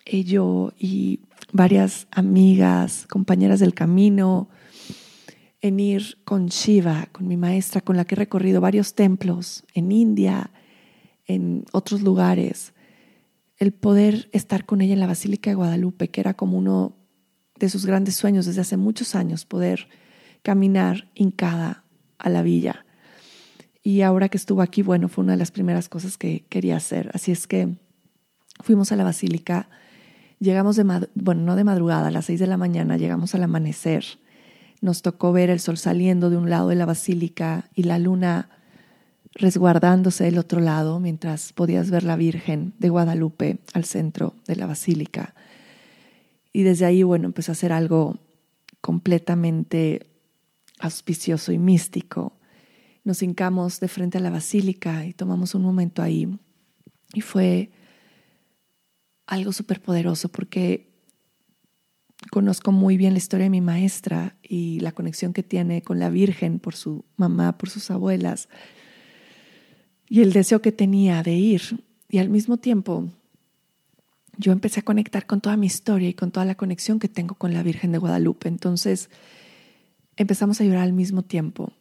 eh, 0.05 0.23
yo 0.23 0.73
y 0.77 1.21
varias 1.51 2.07
amigas, 2.11 3.05
compañeras 3.09 3.59
del 3.59 3.73
camino, 3.73 4.49
en 5.61 5.79
ir 5.79 6.19
con 6.23 6.47
Shiva, 6.47 7.09
con 7.11 7.27
mi 7.27 7.37
maestra, 7.37 7.81
con 7.81 7.97
la 7.97 8.05
que 8.05 8.15
he 8.15 8.17
recorrido 8.17 8.61
varios 8.61 8.93
templos 8.93 9.63
en 9.73 9.91
India, 9.91 10.51
en 11.27 11.65
otros 11.71 12.01
lugares, 12.01 12.73
el 13.57 13.73
poder 13.73 14.29
estar 14.31 14.65
con 14.65 14.81
ella 14.81 14.93
en 14.93 14.99
la 14.99 15.07
Basílica 15.07 15.49
de 15.49 15.55
Guadalupe, 15.55 16.09
que 16.09 16.21
era 16.21 16.33
como 16.33 16.57
uno 16.57 16.95
de 17.59 17.69
sus 17.69 17.85
grandes 17.85 18.15
sueños 18.15 18.45
desde 18.45 18.61
hace 18.61 18.77
muchos 18.77 19.15
años, 19.15 19.45
poder 19.45 19.89
caminar 20.43 21.09
hincada 21.15 21.83
a 22.17 22.29
la 22.29 22.43
villa. 22.43 22.85
Y 23.83 24.01
ahora 24.01 24.29
que 24.29 24.37
estuvo 24.37 24.61
aquí, 24.61 24.81
bueno, 24.81 25.09
fue 25.09 25.23
una 25.23 25.33
de 25.33 25.39
las 25.39 25.51
primeras 25.51 25.89
cosas 25.89 26.17
que 26.17 26.45
quería 26.49 26.77
hacer. 26.77 27.09
Así 27.13 27.31
es 27.31 27.47
que 27.47 27.77
fuimos 28.61 28.91
a 28.91 28.95
la 28.95 29.03
basílica, 29.03 29.69
llegamos 30.39 30.75
de, 30.75 30.83
bueno, 31.15 31.41
no 31.41 31.55
de 31.55 31.63
madrugada, 31.63 32.07
a 32.07 32.11
las 32.11 32.25
seis 32.25 32.39
de 32.39 32.47
la 32.47 32.57
mañana, 32.57 32.97
llegamos 32.97 33.33
al 33.33 33.43
amanecer. 33.43 34.05
Nos 34.81 35.01
tocó 35.01 35.31
ver 35.31 35.49
el 35.49 35.59
sol 35.59 35.77
saliendo 35.77 36.29
de 36.29 36.37
un 36.37 36.49
lado 36.49 36.69
de 36.69 36.75
la 36.75 36.85
basílica 36.85 37.69
y 37.73 37.83
la 37.83 37.97
luna 37.97 38.49
resguardándose 39.37 40.23
del 40.23 40.39
otro 40.39 40.59
lado 40.59 40.99
mientras 40.99 41.53
podías 41.53 41.91
ver 41.91 42.03
la 42.03 42.15
Virgen 42.15 42.73
de 42.79 42.89
Guadalupe 42.89 43.59
al 43.73 43.85
centro 43.85 44.35
de 44.47 44.55
la 44.55 44.65
basílica. 44.65 45.35
Y 46.51 46.63
desde 46.63 46.85
ahí, 46.85 47.03
bueno, 47.03 47.27
empezó 47.27 47.51
a 47.51 47.53
hacer 47.53 47.71
algo 47.71 48.17
completamente 48.81 50.07
auspicioso 50.79 51.51
y 51.51 51.59
místico. 51.59 52.33
Nos 53.03 53.21
hincamos 53.21 53.79
de 53.79 53.87
frente 53.87 54.17
a 54.17 54.21
la 54.21 54.31
basílica 54.31 55.05
y 55.05 55.13
tomamos 55.13 55.53
un 55.53 55.61
momento 55.61 56.01
ahí. 56.01 56.27
Y 57.13 57.21
fue 57.21 57.69
algo 59.27 59.53
súper 59.53 59.81
poderoso 59.81 60.29
porque 60.29 60.89
conozco 62.31 62.71
muy 62.71 62.97
bien 62.97 63.13
la 63.13 63.19
historia 63.19 63.45
de 63.45 63.51
mi 63.51 63.61
maestra 63.61 64.35
y 64.41 64.79
la 64.79 64.93
conexión 64.93 65.31
que 65.31 65.43
tiene 65.43 65.83
con 65.83 65.99
la 65.99 66.09
Virgen 66.09 66.57
por 66.57 66.75
su 66.75 67.05
mamá, 67.17 67.59
por 67.59 67.69
sus 67.69 67.91
abuelas 67.91 68.49
y 70.09 70.21
el 70.21 70.33
deseo 70.33 70.61
que 70.61 70.71
tenía 70.71 71.23
de 71.23 71.33
ir. 71.33 71.83
Y 72.09 72.19
al 72.19 72.29
mismo 72.29 72.57
tiempo, 72.57 73.09
yo 74.37 74.51
empecé 74.51 74.79
a 74.79 74.83
conectar 74.83 75.25
con 75.25 75.41
toda 75.41 75.57
mi 75.57 75.67
historia 75.67 76.09
y 76.09 76.13
con 76.13 76.31
toda 76.31 76.45
la 76.45 76.55
conexión 76.55 76.99
que 76.99 77.09
tengo 77.09 77.35
con 77.35 77.53
la 77.53 77.63
Virgen 77.63 77.91
de 77.91 77.97
Guadalupe. 77.97 78.47
Entonces, 78.47 79.09
empezamos 80.15 80.61
a 80.61 80.63
llorar 80.63 80.83
al 80.83 80.93
mismo 80.93 81.23
tiempo. 81.23 81.73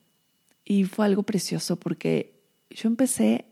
Y 0.64 0.84
fue 0.84 1.06
algo 1.06 1.22
precioso 1.22 1.76
porque 1.76 2.34
yo 2.70 2.88
empecé 2.88 3.44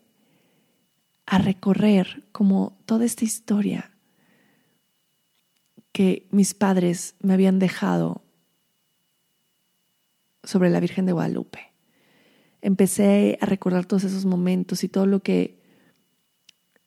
a 1.26 1.38
recorrer 1.38 2.24
como 2.32 2.76
toda 2.86 3.04
esta 3.04 3.24
historia 3.24 3.92
que 5.92 6.26
mis 6.32 6.54
padres 6.54 7.14
me 7.20 7.34
habían 7.34 7.60
dejado 7.60 8.22
sobre 10.42 10.70
la 10.70 10.80
Virgen 10.80 11.06
de 11.06 11.12
Guadalupe. 11.12 11.73
Empecé 12.64 13.36
a 13.42 13.44
recordar 13.44 13.84
todos 13.84 14.04
esos 14.04 14.24
momentos 14.24 14.84
y 14.84 14.88
todo 14.88 15.04
lo 15.04 15.20
que 15.20 15.60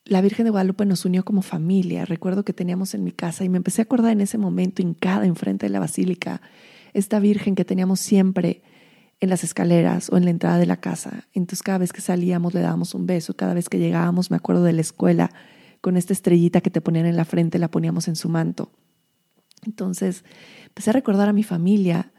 la 0.04 0.20
Virgen 0.20 0.42
de 0.42 0.50
Guadalupe 0.50 0.84
nos 0.84 1.04
unió 1.04 1.24
como 1.24 1.40
familia. 1.40 2.04
Recuerdo 2.04 2.44
que 2.44 2.52
teníamos 2.52 2.94
en 2.94 3.04
mi 3.04 3.12
casa 3.12 3.44
y 3.44 3.48
me 3.48 3.58
empecé 3.58 3.82
a 3.82 3.84
acordar 3.84 4.10
en 4.10 4.20
ese 4.20 4.38
momento, 4.38 4.82
hincada 4.82 5.24
enfrente 5.24 5.66
de 5.66 5.70
la 5.70 5.78
basílica, 5.78 6.42
esta 6.94 7.20
Virgen 7.20 7.54
que 7.54 7.64
teníamos 7.64 8.00
siempre 8.00 8.60
en 9.20 9.30
las 9.30 9.44
escaleras 9.44 10.10
o 10.10 10.16
en 10.16 10.24
la 10.24 10.30
entrada 10.30 10.58
de 10.58 10.66
la 10.66 10.80
casa. 10.80 11.28
Entonces 11.32 11.62
cada 11.62 11.78
vez 11.78 11.92
que 11.92 12.00
salíamos 12.00 12.54
le 12.54 12.60
dábamos 12.60 12.92
un 12.96 13.06
beso, 13.06 13.36
cada 13.36 13.54
vez 13.54 13.68
que 13.68 13.78
llegábamos, 13.78 14.32
me 14.32 14.36
acuerdo 14.36 14.64
de 14.64 14.72
la 14.72 14.80
escuela, 14.80 15.30
con 15.80 15.96
esta 15.96 16.12
estrellita 16.12 16.60
que 16.60 16.70
te 16.70 16.80
ponían 16.80 17.06
en 17.06 17.16
la 17.16 17.24
frente, 17.24 17.60
la 17.60 17.70
poníamos 17.70 18.08
en 18.08 18.16
su 18.16 18.28
manto. 18.28 18.72
Entonces 19.64 20.24
empecé 20.66 20.90
a 20.90 20.94
recordar 20.94 21.28
a 21.28 21.32
mi 21.32 21.44
familia, 21.44 22.10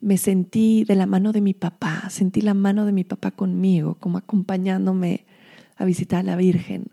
me 0.00 0.16
sentí 0.16 0.84
de 0.84 0.96
la 0.96 1.06
mano 1.06 1.32
de 1.32 1.40
mi 1.40 1.54
papá, 1.54 2.08
sentí 2.10 2.40
la 2.40 2.54
mano 2.54 2.86
de 2.86 2.92
mi 2.92 3.04
papá 3.04 3.30
conmigo, 3.30 3.96
como 4.00 4.18
acompañándome 4.18 5.26
a 5.76 5.84
visitar 5.84 6.20
a 6.20 6.22
la 6.22 6.36
Virgen. 6.36 6.86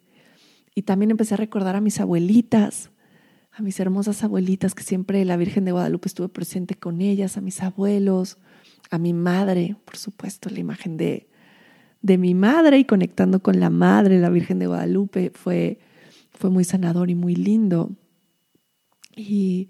Y 0.75 0.83
también 0.83 1.11
empecé 1.11 1.33
a 1.33 1.37
recordar 1.37 1.75
a 1.75 1.81
mis 1.81 1.99
abuelitas, 1.99 2.91
a 3.51 3.61
mis 3.61 3.79
hermosas 3.79 4.23
abuelitas, 4.23 4.75
que 4.75 4.83
siempre 4.83 5.23
la 5.25 5.37
Virgen 5.37 5.65
de 5.65 5.71
Guadalupe 5.71 6.07
estuve 6.07 6.29
presente 6.29 6.75
con 6.75 7.01
ellas, 7.01 7.37
a 7.37 7.41
mis 7.41 7.63
abuelos, 7.63 8.37
a 8.91 8.97
mi 8.97 9.13
madre, 9.13 9.77
por 9.85 9.97
supuesto, 9.97 10.49
la 10.49 10.59
imagen 10.59 10.97
de, 10.97 11.29
de 12.01 12.17
mi 12.17 12.33
madre 12.35 12.77
y 12.77 12.85
conectando 12.85 13.41
con 13.41 13.59
la 13.59 13.69
madre, 13.69 14.19
la 14.19 14.29
Virgen 14.29 14.59
de 14.59 14.67
Guadalupe, 14.67 15.31
fue, 15.33 15.79
fue 16.31 16.49
muy 16.49 16.65
sanador 16.65 17.09
y 17.09 17.15
muy 17.15 17.35
lindo. 17.35 17.91
Y 19.15 19.69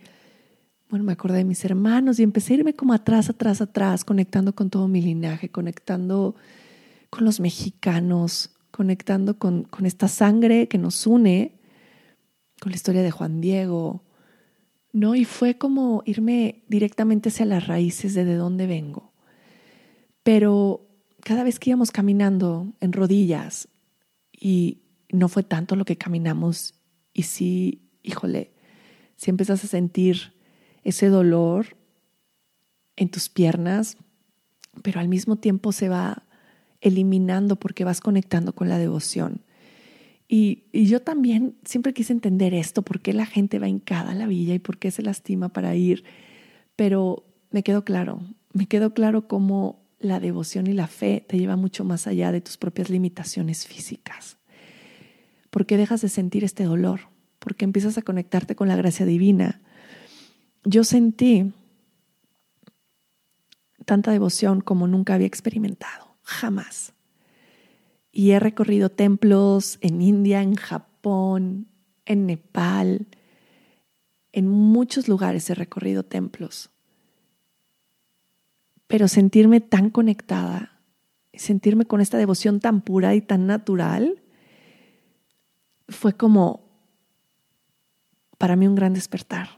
bueno, 0.90 1.04
me 1.04 1.12
acordé 1.12 1.38
de 1.38 1.44
mis 1.44 1.66
hermanos 1.66 2.20
y 2.20 2.24
empecé 2.24 2.54
a 2.54 2.58
irme 2.58 2.74
como 2.74 2.94
atrás, 2.94 3.30
atrás, 3.30 3.62
atrás, 3.62 4.06
conectando 4.06 4.56
con 4.56 4.70
todo 4.70 4.88
mi 4.88 5.02
linaje, 5.02 5.50
conectando 5.50 6.36
con 7.10 7.26
los 7.26 7.40
mexicanos, 7.40 8.52
conectando 8.72 9.38
con, 9.38 9.68
esta 9.84 10.08
sangre 10.08 10.68
que 10.68 10.78
nos 10.78 11.06
une, 11.06 11.60
con 12.62 12.72
la 12.72 12.78
historia 12.78 13.02
de 13.02 13.12
Juan 13.12 13.42
Diego, 13.42 14.04
¿no? 14.94 15.16
Y 15.16 15.26
fue 15.26 15.58
como 15.58 16.04
irme 16.06 16.64
directamente 16.70 17.30
hacia 17.30 17.46
las 17.46 17.68
raíces 17.68 18.14
de 18.14 18.24
de 18.24 18.36
dónde 18.36 18.66
vengo. 18.66 19.12
Pero 20.24 20.88
cada 21.22 21.44
vez 21.44 21.60
que 21.60 21.72
íbamos 21.72 21.92
caminando 21.92 22.74
en 22.80 22.94
rodillas, 22.94 23.68
y 24.32 24.84
no 25.12 25.28
fue 25.28 25.44
tanto 25.44 25.76
lo 25.76 25.84
que 25.84 25.98
caminamos, 25.98 26.76
y 27.14 27.24
sí, 27.24 27.90
híjole, 28.04 28.54
si 29.18 29.32
empiezas 29.32 29.64
a 29.64 29.68
sentir 29.68 30.37
ese 30.88 31.10
dolor 31.10 31.76
en 32.96 33.10
tus 33.10 33.28
piernas, 33.28 33.98
pero 34.84 35.02
al 35.02 35.10
mismo 35.10 35.36
tiempo 35.36 35.74
se 35.74 35.90
va 35.90 36.24
eliminando 36.80 37.58
porque 37.58 37.84
vas 37.84 38.00
conectando 38.00 38.56
con 38.56 38.70
la 38.70 38.78
devoción. 38.78 39.42
Y, 40.30 40.64
yo 40.72 41.02
también 41.02 41.58
siempre 41.66 41.94
quise 41.94 42.14
entender 42.14 42.54
esto, 42.54 42.84
por 42.84 43.02
qué 43.02 43.12
la 43.12 43.26
gente 43.26 43.60
va 43.60 43.68
hincada 43.68 44.12
a 44.12 44.16
la 44.16 44.28
villa 44.28 44.54
y 44.54 44.60
por 44.60 44.78
qué 44.78 44.92
se 44.92 45.02
lastima 45.02 45.50
para 45.50 45.76
ir, 45.76 46.06
pero 46.78 47.26
me 47.52 47.64
quedó 47.64 47.84
claro, 47.84 48.22
me 48.54 48.68
quedó 48.68 48.94
claro 48.94 49.28
cómo 49.28 49.86
la 50.00 50.22
devoción 50.22 50.68
y 50.68 50.74
la 50.74 50.88
fe 50.88 51.26
te 51.28 51.38
lleva 51.38 51.58
mucho 51.58 51.84
más 51.84 52.08
allá 52.08 52.32
de 52.32 52.40
tus 52.40 52.56
propias 52.56 52.90
limitaciones 52.90 53.68
físicas. 53.68 54.38
¿Por 55.50 55.66
qué 55.66 55.76
dejas 55.76 56.02
de 56.02 56.10
sentir 56.10 56.46
este 56.46 56.64
dolor? 56.64 57.02
Porque 57.40 57.66
empiezas 57.66 57.98
a 57.98 58.02
conectarte 58.02 58.56
con 58.56 58.70
la 58.70 58.76
gracia 58.78 59.06
divina. 59.06 59.62
Yo 60.70 60.84
sentí 60.84 61.54
tanta 63.86 64.12
devoción 64.12 64.60
como 64.60 64.88
nunca 64.88 65.14
había 65.14 65.28
experimentado, 65.28 66.18
jamás 66.24 66.94
y 68.18 68.32
he 68.32 68.40
recorrido 68.40 68.90
templos 68.90 69.78
en 69.82 70.02
India, 70.02 70.42
en 70.42 70.56
Japón, 70.56 71.68
en 72.04 72.26
Nepal, 72.26 73.06
en 74.32 74.48
muchos 74.48 75.08
lugares 75.08 75.48
he 75.52 75.54
recorrido 75.54 76.02
templos. 76.02 76.72
Pero 78.88 79.08
sentirme 79.08 79.62
tan 79.62 79.92
conectada, 79.92 80.80
sentirme 81.32 81.86
con 81.86 82.02
esta 82.02 82.18
devoción 82.18 82.60
tan 82.60 82.82
pura 82.82 83.14
y 83.14 83.22
tan 83.22 83.46
natural, 83.46 84.24
fue 85.88 86.14
como 86.14 86.68
para 88.40 88.56
mí 88.56 88.68
un 88.68 88.74
gran 88.74 88.96
despertar. 88.96 89.57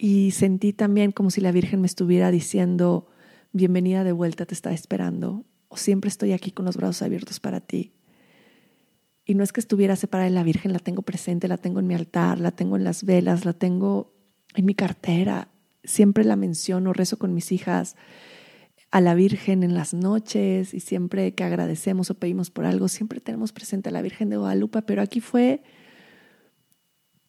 Y 0.00 0.30
sentí 0.30 0.72
también 0.72 1.10
como 1.10 1.30
si 1.30 1.40
la 1.40 1.50
Virgen 1.50 1.80
me 1.80 1.88
estuviera 1.88 2.30
diciendo, 2.30 3.08
bienvenida 3.52 4.04
de 4.04 4.12
vuelta, 4.12 4.46
te 4.46 4.54
está 4.54 4.70
esperando 4.70 5.44
o 5.66 5.76
siempre 5.76 6.06
estoy 6.06 6.32
aquí 6.32 6.52
con 6.52 6.66
los 6.66 6.76
brazos 6.76 7.02
abiertos 7.02 7.40
para 7.40 7.60
ti. 7.60 7.94
Y 9.24 9.34
no 9.34 9.42
es 9.42 9.52
que 9.52 9.58
estuviera 9.58 9.96
separada 9.96 10.28
de 10.28 10.34
la 10.36 10.44
Virgen, 10.44 10.72
la 10.72 10.78
tengo 10.78 11.02
presente, 11.02 11.48
la 11.48 11.56
tengo 11.56 11.80
en 11.80 11.88
mi 11.88 11.94
altar, 11.94 12.38
la 12.38 12.52
tengo 12.52 12.76
en 12.76 12.84
las 12.84 13.02
velas, 13.02 13.44
la 13.44 13.54
tengo 13.54 14.14
en 14.54 14.66
mi 14.66 14.74
cartera. 14.76 15.48
Siempre 15.82 16.22
la 16.22 16.36
menciono, 16.36 16.92
rezo 16.92 17.18
con 17.18 17.34
mis 17.34 17.50
hijas 17.50 17.96
a 18.92 19.00
la 19.00 19.16
Virgen 19.16 19.64
en 19.64 19.74
las 19.74 19.94
noches 19.94 20.74
y 20.74 20.78
siempre 20.80 21.34
que 21.34 21.42
agradecemos 21.42 22.08
o 22.10 22.14
pedimos 22.14 22.50
por 22.50 22.66
algo, 22.66 22.86
siempre 22.86 23.18
tenemos 23.18 23.52
presente 23.52 23.88
a 23.88 23.92
la 23.92 24.00
Virgen 24.00 24.30
de 24.30 24.36
Guadalupe, 24.36 24.80
pero 24.82 25.02
aquí 25.02 25.20
fue, 25.20 25.64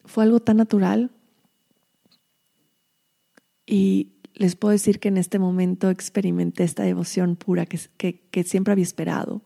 fue 0.06 0.24
algo 0.24 0.40
tan 0.40 0.58
natural. 0.58 1.10
Y 3.72 4.14
les 4.34 4.56
puedo 4.56 4.72
decir 4.72 5.00
que 5.00 5.10
en 5.10 5.18
este 5.18 5.38
momento 5.38 5.92
experimenté 5.92 6.64
esta 6.64 6.82
devoción 6.82 7.36
pura 7.36 7.68
que, 7.68 7.80
que, 8.32 8.44
siempre 8.44 8.72
había 8.72 8.84
esperado. 8.84 9.44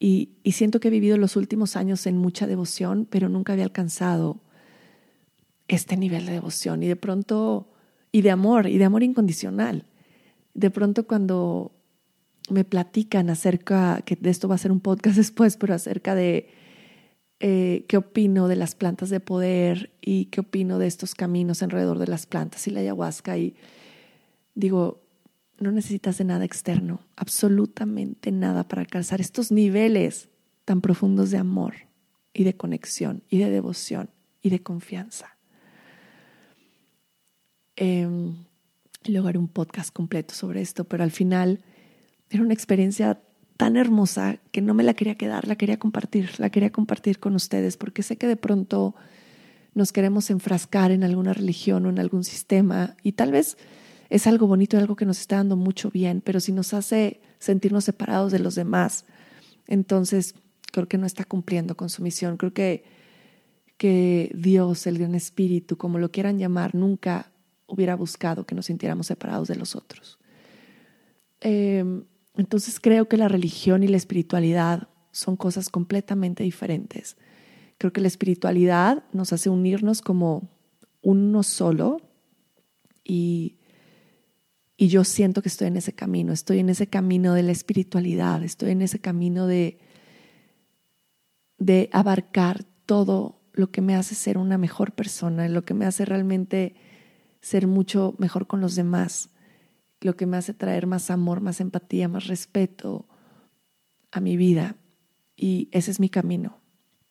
Y, 0.00 0.30
y, 0.42 0.52
siento 0.52 0.80
que 0.80 0.88
he 0.88 0.90
vivido 0.90 1.16
los 1.18 1.36
últimos 1.36 1.76
años 1.76 2.04
en 2.08 2.18
mucha 2.18 2.48
devoción, 2.48 3.06
pero 3.08 3.28
nunca 3.28 3.52
había 3.52 3.64
alcanzado 3.64 4.40
este 5.68 5.96
nivel 5.96 6.26
de 6.26 6.32
devoción 6.32 6.82
y 6.82 6.88
de 6.88 6.96
pronto, 6.96 7.70
y 8.10 8.22
de 8.22 8.32
amor, 8.32 8.66
y 8.66 8.78
de 8.78 8.84
amor 8.86 9.04
incondicional. 9.04 9.86
De 10.54 10.72
pronto 10.72 11.06
cuando 11.06 11.70
me 12.50 12.64
platican 12.64 13.30
acerca, 13.30 14.02
que 14.04 14.16
de 14.16 14.30
esto 14.30 14.48
va 14.48 14.56
a 14.56 14.58
ser 14.58 14.72
un 14.72 14.80
podcast 14.80 15.16
después, 15.24 15.56
pero 15.56 15.74
acerca 15.74 16.16
de 16.16 16.48
eh, 17.44 17.86
qué 17.88 17.96
opino 17.96 18.46
de 18.46 18.54
las 18.54 18.76
plantas 18.76 19.10
de 19.10 19.18
poder 19.18 19.90
y 20.00 20.26
qué 20.26 20.42
opino 20.42 20.78
de 20.78 20.86
estos 20.86 21.16
caminos 21.16 21.60
alrededor 21.64 21.98
de 21.98 22.06
las 22.06 22.24
plantas 22.24 22.68
y 22.68 22.70
la 22.70 22.78
ayahuasca 22.78 23.36
y 23.36 23.56
digo, 24.54 25.02
no 25.58 25.72
necesitas 25.72 26.18
de 26.18 26.24
nada 26.24 26.44
externo, 26.44 27.00
absolutamente 27.16 28.30
nada 28.30 28.68
para 28.68 28.82
alcanzar 28.82 29.20
estos 29.20 29.50
niveles 29.50 30.28
tan 30.64 30.80
profundos 30.80 31.32
de 31.32 31.38
amor 31.38 31.74
y 32.32 32.44
de 32.44 32.56
conexión 32.56 33.24
y 33.28 33.38
de 33.38 33.50
devoción 33.50 34.10
y 34.40 34.50
de 34.50 34.62
confianza. 34.62 35.36
Eh, 37.74 38.06
luego 39.06 39.26
haré 39.26 39.38
un 39.38 39.48
podcast 39.48 39.92
completo 39.92 40.32
sobre 40.32 40.60
esto, 40.60 40.84
pero 40.84 41.02
al 41.02 41.10
final 41.10 41.58
era 42.30 42.44
una 42.44 42.54
experiencia 42.54 43.20
tan 43.62 43.76
hermosa 43.76 44.40
que 44.50 44.60
no 44.60 44.74
me 44.74 44.82
la 44.82 44.94
quería 44.94 45.14
quedar, 45.14 45.46
la 45.46 45.54
quería 45.54 45.78
compartir, 45.78 46.40
la 46.40 46.50
quería 46.50 46.72
compartir 46.72 47.20
con 47.20 47.36
ustedes, 47.36 47.76
porque 47.76 48.02
sé 48.02 48.16
que 48.16 48.26
de 48.26 48.34
pronto 48.34 48.96
nos 49.72 49.92
queremos 49.92 50.30
enfrascar 50.30 50.90
en 50.90 51.04
alguna 51.04 51.32
religión 51.32 51.86
o 51.86 51.88
en 51.88 52.00
algún 52.00 52.24
sistema 52.24 52.96
y 53.04 53.12
tal 53.12 53.30
vez 53.30 53.56
es 54.10 54.26
algo 54.26 54.48
bonito, 54.48 54.76
algo 54.76 54.96
que 54.96 55.06
nos 55.06 55.20
está 55.20 55.36
dando 55.36 55.54
mucho 55.54 55.92
bien, 55.92 56.22
pero 56.22 56.40
si 56.40 56.50
nos 56.50 56.74
hace 56.74 57.20
sentirnos 57.38 57.84
separados 57.84 58.32
de 58.32 58.40
los 58.40 58.56
demás, 58.56 59.04
entonces 59.68 60.34
creo 60.72 60.88
que 60.88 60.98
no 60.98 61.06
está 61.06 61.24
cumpliendo 61.24 61.76
con 61.76 61.88
su 61.88 62.02
misión. 62.02 62.38
Creo 62.38 62.52
que, 62.52 62.82
que 63.76 64.32
Dios, 64.34 64.88
el 64.88 64.98
gran 64.98 65.14
espíritu, 65.14 65.76
como 65.76 66.00
lo 66.00 66.10
quieran 66.10 66.36
llamar, 66.36 66.74
nunca 66.74 67.30
hubiera 67.68 67.94
buscado 67.94 68.44
que 68.44 68.56
nos 68.56 68.66
sintiéramos 68.66 69.06
separados 69.06 69.46
de 69.46 69.54
los 69.54 69.76
otros. 69.76 70.18
Em, 71.40 72.02
entonces 72.36 72.80
creo 72.80 73.08
que 73.08 73.16
la 73.16 73.28
religión 73.28 73.82
y 73.82 73.88
la 73.88 73.96
espiritualidad 73.96 74.88
son 75.10 75.36
cosas 75.36 75.68
completamente 75.68 76.42
diferentes. 76.42 77.16
Creo 77.78 77.92
que 77.92 78.00
la 78.00 78.08
espiritualidad 78.08 79.04
nos 79.12 79.32
hace 79.32 79.50
unirnos 79.50 80.00
como 80.00 80.48
uno 81.02 81.42
solo 81.42 82.00
y 83.04 83.58
y 84.82 84.88
yo 84.88 85.04
siento 85.04 85.42
que 85.42 85.48
estoy 85.48 85.68
en 85.68 85.76
ese 85.76 85.92
camino, 85.92 86.32
estoy 86.32 86.58
en 86.58 86.68
ese 86.68 86.88
camino 86.88 87.34
de 87.34 87.44
la 87.44 87.52
espiritualidad, 87.52 88.42
estoy 88.42 88.72
en 88.72 88.82
ese 88.82 88.98
camino 88.98 89.46
de, 89.46 89.78
de 91.58 91.88
abarcar 91.92 92.64
todo 92.84 93.40
lo 93.52 93.70
que 93.70 93.80
me 93.80 93.94
hace 93.94 94.16
ser 94.16 94.38
una 94.38 94.58
mejor 94.58 94.90
persona, 94.90 95.48
lo 95.48 95.64
que 95.64 95.74
me 95.74 95.86
hace 95.86 96.04
realmente 96.04 96.74
ser 97.40 97.68
mucho 97.68 98.16
mejor 98.18 98.48
con 98.48 98.60
los 98.60 98.74
demás, 98.74 99.30
lo 100.02 100.16
que 100.16 100.26
me 100.26 100.36
hace 100.36 100.54
traer 100.54 100.86
más 100.86 101.10
amor, 101.10 101.40
más 101.40 101.60
empatía, 101.60 102.08
más 102.08 102.26
respeto 102.26 103.06
a 104.10 104.20
mi 104.20 104.36
vida. 104.36 104.76
Y 105.36 105.68
ese 105.72 105.90
es 105.90 106.00
mi 106.00 106.08
camino. 106.08 106.60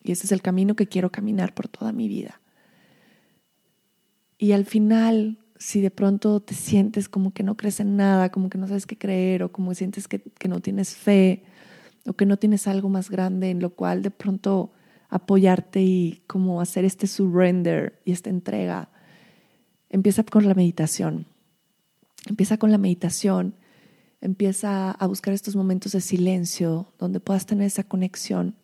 Y 0.04 0.12
ese 0.12 0.26
es 0.26 0.32
el 0.32 0.42
camino 0.42 0.76
que 0.76 0.88
quiero 0.88 1.12
caminar 1.12 1.54
por 1.54 1.68
toda 1.68 1.92
mi 1.92 2.08
vida. 2.08 2.42
Y 4.38 4.54
al 4.54 4.66
final 4.66 5.42
si 5.62 5.80
de 5.80 5.92
pronto 5.92 6.40
te 6.40 6.56
sientes 6.56 7.08
como 7.08 7.34
que 7.34 7.44
no 7.44 7.56
crees 7.56 7.80
en 7.80 7.96
nada, 7.96 8.32
como 8.32 8.50
que 8.50 8.58
no 8.58 8.68
sabes 8.68 8.88
qué 8.88 8.98
creer, 8.98 9.44
o 9.44 9.52
como 9.52 9.76
sientes 9.76 10.08
que, 10.08 10.20
que 10.20 10.48
no 10.48 10.60
tienes 10.60 10.96
fe, 10.96 11.44
o 12.08 12.14
que 12.14 12.26
no 12.26 12.38
tienes 12.38 12.68
algo 12.68 12.90
más 12.90 13.12
grande 13.12 13.52
en 13.52 13.60
lo 13.60 13.70
cual 13.76 14.02
de 14.02 14.10
pronto 14.10 14.72
apoyarte 15.10 15.84
y 15.84 16.24
como 16.26 16.62
hacer 16.62 16.84
este 16.84 17.06
surrender 17.06 18.02
y 18.06 18.12
esta 18.12 18.32
entrega, 18.32 18.90
empieza 19.92 20.24
con 20.24 20.48
la 20.48 20.56
meditación. 20.56 21.28
Empieza 22.28 22.58
con 22.58 22.72
la 22.72 22.78
meditación, 22.78 23.56
empieza 24.22 24.92
a 24.92 25.08
buscar 25.08 25.34
estos 25.34 25.56
momentos 25.56 25.94
de 25.94 26.02
silencio 26.02 26.94
donde 27.00 27.20
puedas 27.20 27.46
tener 27.46 27.68
esa 27.68 27.84
conexión 27.84 28.56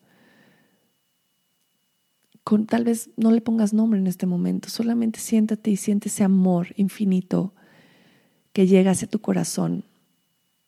tal 2.66 2.84
vez 2.84 3.10
no 3.16 3.30
le 3.30 3.40
pongas 3.40 3.74
nombre 3.74 4.00
en 4.00 4.06
este 4.06 4.26
momento, 4.26 4.70
solamente 4.70 5.20
siéntate 5.20 5.70
y 5.70 5.76
siente 5.76 6.08
ese 6.08 6.24
amor 6.24 6.68
infinito 6.76 7.54
que 8.52 8.66
llega 8.66 8.92
hacia 8.92 9.08
tu 9.08 9.20
corazón 9.20 9.84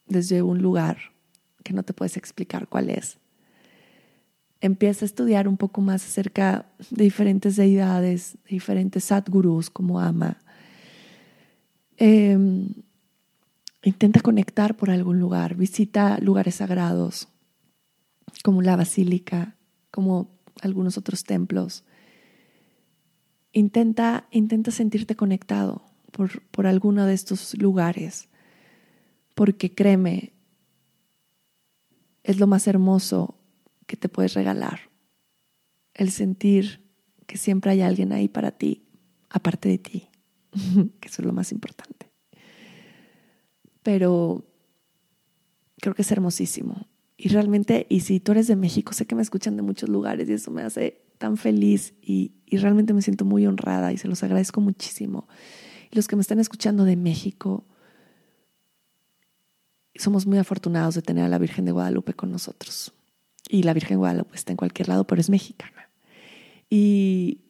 desde 0.06 0.42
un 0.42 0.60
lugar 0.60 0.98
que 1.64 1.72
no 1.72 1.82
te 1.82 1.94
puedes 1.94 2.16
explicar 2.16 2.68
cuál 2.68 2.90
es. 2.90 3.18
Empieza 4.60 5.04
a 5.04 5.06
estudiar 5.06 5.48
un 5.48 5.56
poco 5.56 5.80
más 5.80 6.04
acerca 6.04 6.66
de 6.90 7.04
diferentes 7.04 7.56
deidades, 7.56 8.36
de 8.44 8.50
diferentes 8.50 9.04
sadgurus 9.04 9.70
como 9.70 10.00
ama. 10.00 10.38
Intenta 13.90 14.20
conectar 14.20 14.76
por 14.76 14.90
algún 14.90 15.18
lugar, 15.18 15.56
visita 15.56 16.18
lugares 16.20 16.56
sagrados 16.56 17.28
como 18.44 18.62
la 18.62 18.76
basílica, 18.76 19.56
como 19.90 20.38
algunos 20.62 20.96
otros 20.96 21.24
templos. 21.24 21.84
Intenta, 23.52 24.28
intenta 24.30 24.70
sentirte 24.70 25.16
conectado 25.16 25.82
por, 26.12 26.40
por 26.52 26.68
alguno 26.68 27.04
de 27.04 27.14
estos 27.14 27.58
lugares, 27.58 28.28
porque 29.34 29.74
créeme, 29.74 30.32
es 32.22 32.38
lo 32.38 32.46
más 32.46 32.68
hermoso 32.68 33.34
que 33.86 33.96
te 33.96 34.08
puedes 34.08 34.34
regalar, 34.34 34.90
el 35.94 36.12
sentir 36.12 36.88
que 37.26 37.38
siempre 37.38 37.72
hay 37.72 37.80
alguien 37.80 38.12
ahí 38.12 38.28
para 38.28 38.52
ti, 38.52 38.86
aparte 39.28 39.68
de 39.68 39.78
ti, 39.78 40.08
que 41.00 41.08
eso 41.08 41.22
es 41.22 41.26
lo 41.26 41.32
más 41.32 41.50
importante. 41.50 42.09
Pero 43.82 44.44
creo 45.80 45.94
que 45.94 46.02
es 46.02 46.12
hermosísimo 46.12 46.86
y 47.22 47.28
realmente, 47.28 47.86
y 47.90 48.00
si 48.00 48.18
tú 48.18 48.32
eres 48.32 48.46
de 48.46 48.56
México, 48.56 48.94
sé 48.94 49.04
que 49.04 49.14
me 49.14 49.20
escuchan 49.20 49.54
de 49.54 49.62
muchos 49.62 49.90
lugares 49.90 50.26
y 50.30 50.32
eso 50.32 50.50
me 50.50 50.62
hace 50.62 51.02
tan 51.18 51.36
feliz 51.36 51.92
y, 52.00 52.32
y 52.46 52.56
realmente 52.56 52.94
me 52.94 53.02
siento 53.02 53.26
muy 53.26 53.46
honrada 53.46 53.92
y 53.92 53.98
se 53.98 54.08
los 54.08 54.22
agradezco 54.22 54.62
muchísimo. 54.62 55.28
Los 55.90 56.08
que 56.08 56.16
me 56.16 56.22
están 56.22 56.40
escuchando 56.40 56.84
de 56.84 56.96
México, 56.96 57.66
somos 59.96 60.26
muy 60.26 60.38
afortunados 60.38 60.94
de 60.94 61.02
tener 61.02 61.24
a 61.24 61.28
la 61.28 61.36
Virgen 61.36 61.66
de 61.66 61.72
Guadalupe 61.72 62.14
con 62.14 62.32
nosotros. 62.32 62.94
Y 63.50 63.64
la 63.64 63.74
Virgen 63.74 63.96
de 63.96 63.98
Guadalupe 63.98 64.34
está 64.34 64.52
en 64.52 64.56
cualquier 64.56 64.88
lado, 64.88 65.06
pero 65.06 65.20
es 65.20 65.28
mexicana. 65.28 65.90
Y 66.70 67.42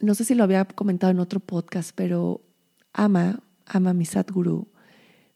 no 0.00 0.14
sé 0.14 0.24
si 0.24 0.34
lo 0.34 0.44
había 0.44 0.66
comentado 0.66 1.12
en 1.12 1.18
otro 1.18 1.40
podcast, 1.40 1.92
pero 1.94 2.42
ama, 2.92 3.40
ama 3.66 3.94
mi 3.94 4.04
Sadguru 4.04 4.68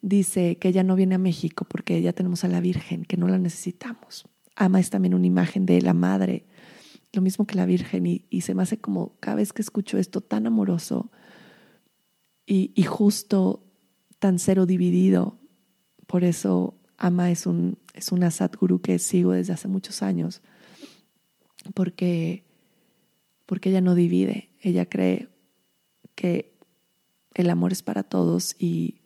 dice 0.02 0.56
que 0.58 0.68
ella 0.68 0.84
no 0.84 0.94
viene 0.94 1.16
a 1.16 1.18
México 1.18 1.66
porque 1.68 2.00
ya 2.00 2.12
tenemos 2.12 2.44
a 2.44 2.48
la 2.48 2.60
Virgen, 2.60 3.04
que 3.04 3.16
no 3.16 3.28
la 3.28 3.38
necesitamos. 3.38 4.26
Ama 4.54 4.80
es 4.80 4.90
también 4.90 5.14
una 5.14 5.26
imagen 5.26 5.66
de 5.66 5.82
la 5.82 5.94
madre, 5.94 6.46
lo 7.12 7.22
mismo 7.22 7.46
que 7.46 7.56
la 7.56 7.66
Virgen, 7.66 8.06
y, 8.06 8.40
se 8.40 8.54
me 8.54 8.62
hace 8.62 8.78
como 8.78 9.16
cada 9.20 9.36
vez 9.36 9.52
que 9.52 9.62
escucho 9.62 9.98
esto 9.98 10.20
tan 10.20 10.46
amoroso 10.46 11.10
y, 12.46 12.82
justo 12.84 13.64
tan 14.18 14.38
cero 14.38 14.66
dividido. 14.66 15.38
Por 16.06 16.24
eso 16.24 16.74
Ama 16.98 17.30
es, 17.30 17.46
un, 17.46 17.78
es 17.92 18.12
una 18.12 18.30
Sadguru 18.30 18.80
que 18.80 18.98
sigo 18.98 19.32
desde 19.32 19.52
hace 19.52 19.68
muchos 19.68 20.02
años, 20.02 20.40
porque, 21.74 22.44
porque 23.44 23.70
ella 23.70 23.80
no 23.80 23.94
divide, 23.94 24.50
ella 24.60 24.86
cree 24.86 25.28
que 26.14 26.55
el 27.42 27.50
amor 27.50 27.72
es 27.72 27.82
para 27.82 28.02
todos 28.02 28.54
y 28.58 29.00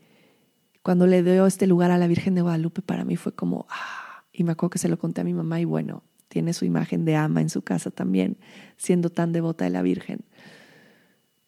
cuando 0.83 1.07
le 1.07 1.23
dio 1.23 1.47
este 1.47 1.67
lugar 1.67 1.91
a 1.91 1.99
la 1.99 2.07
Virgen 2.07 2.35
de 2.35 2.43
Guadalupe, 2.43 2.83
para 2.83 3.05
mí 3.05 3.17
fue 3.17 3.35
como, 3.35 3.67
ah, 3.69 4.25
y 4.33 4.45
me 4.45 4.53
acuerdo 4.53 4.71
que 4.71 4.79
se 4.79 4.89
lo 4.89 4.99
conté 4.99 5.21
a 5.21 5.25
mi 5.25 5.35
mamá 5.35 5.61
y 5.61 5.65
bueno, 5.65 6.03
tiene 6.29 6.53
su 6.53 6.65
imagen 6.65 7.05
de 7.05 7.17
ama 7.17 7.41
en 7.41 7.51
su 7.51 7.63
casa 7.63 7.91
también, 7.91 8.39
siendo 8.77 9.11
tan 9.11 9.33
devota 9.33 9.65
de 9.65 9.71
la 9.71 9.83
Virgen. 9.83 10.21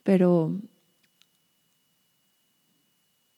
Pero, 0.03 0.61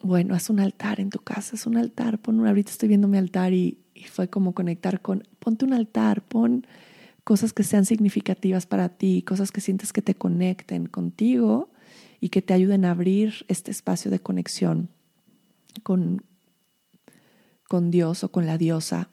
bueno, 0.01 0.35
haz 0.35 0.51
un 0.51 0.59
altar 0.59 0.99
en 1.01 1.11
tu 1.11 1.21
casa, 1.21 1.55
es 1.55 1.67
un 1.67 1.77
altar, 1.77 2.19
pon 2.19 2.41
un, 2.41 2.47
ahorita 2.47 2.71
estoy 2.71 2.89
viendo 2.89 3.07
mi 3.07 3.19
altar 3.19 3.53
y, 3.53 3.79
y 3.95 4.05
fue 4.05 4.29
como 4.29 4.55
conectar 4.55 5.01
con, 5.01 5.29
ponte 5.39 5.65
un 5.65 5.75
altar, 5.75 6.23
pon 6.23 6.67
cosas 7.23 7.53
que 7.53 7.63
sean 7.63 7.85
significativas 7.85 8.67
para 8.67 8.89
ti, 8.89 9.23
cosas 9.23 9.53
que 9.53 9.61
sientes 9.61 9.93
que 9.93 10.03
te 10.03 10.15
conecten 10.15 10.87
contigo 10.87 11.74
y 12.25 12.31
que 12.31 12.41
te 12.41 12.55
ayuden 12.55 12.87
a 12.87 12.93
abrir 12.93 13.45
este 13.49 13.71
espacio 13.71 14.11
de 14.11 14.19
conexión 14.19 14.89
con, 15.83 16.25
con 17.69 17.91
Dios 17.91 18.25
o 18.25 18.33
con 18.33 18.47
la 18.47 18.57
diosa, 18.57 19.11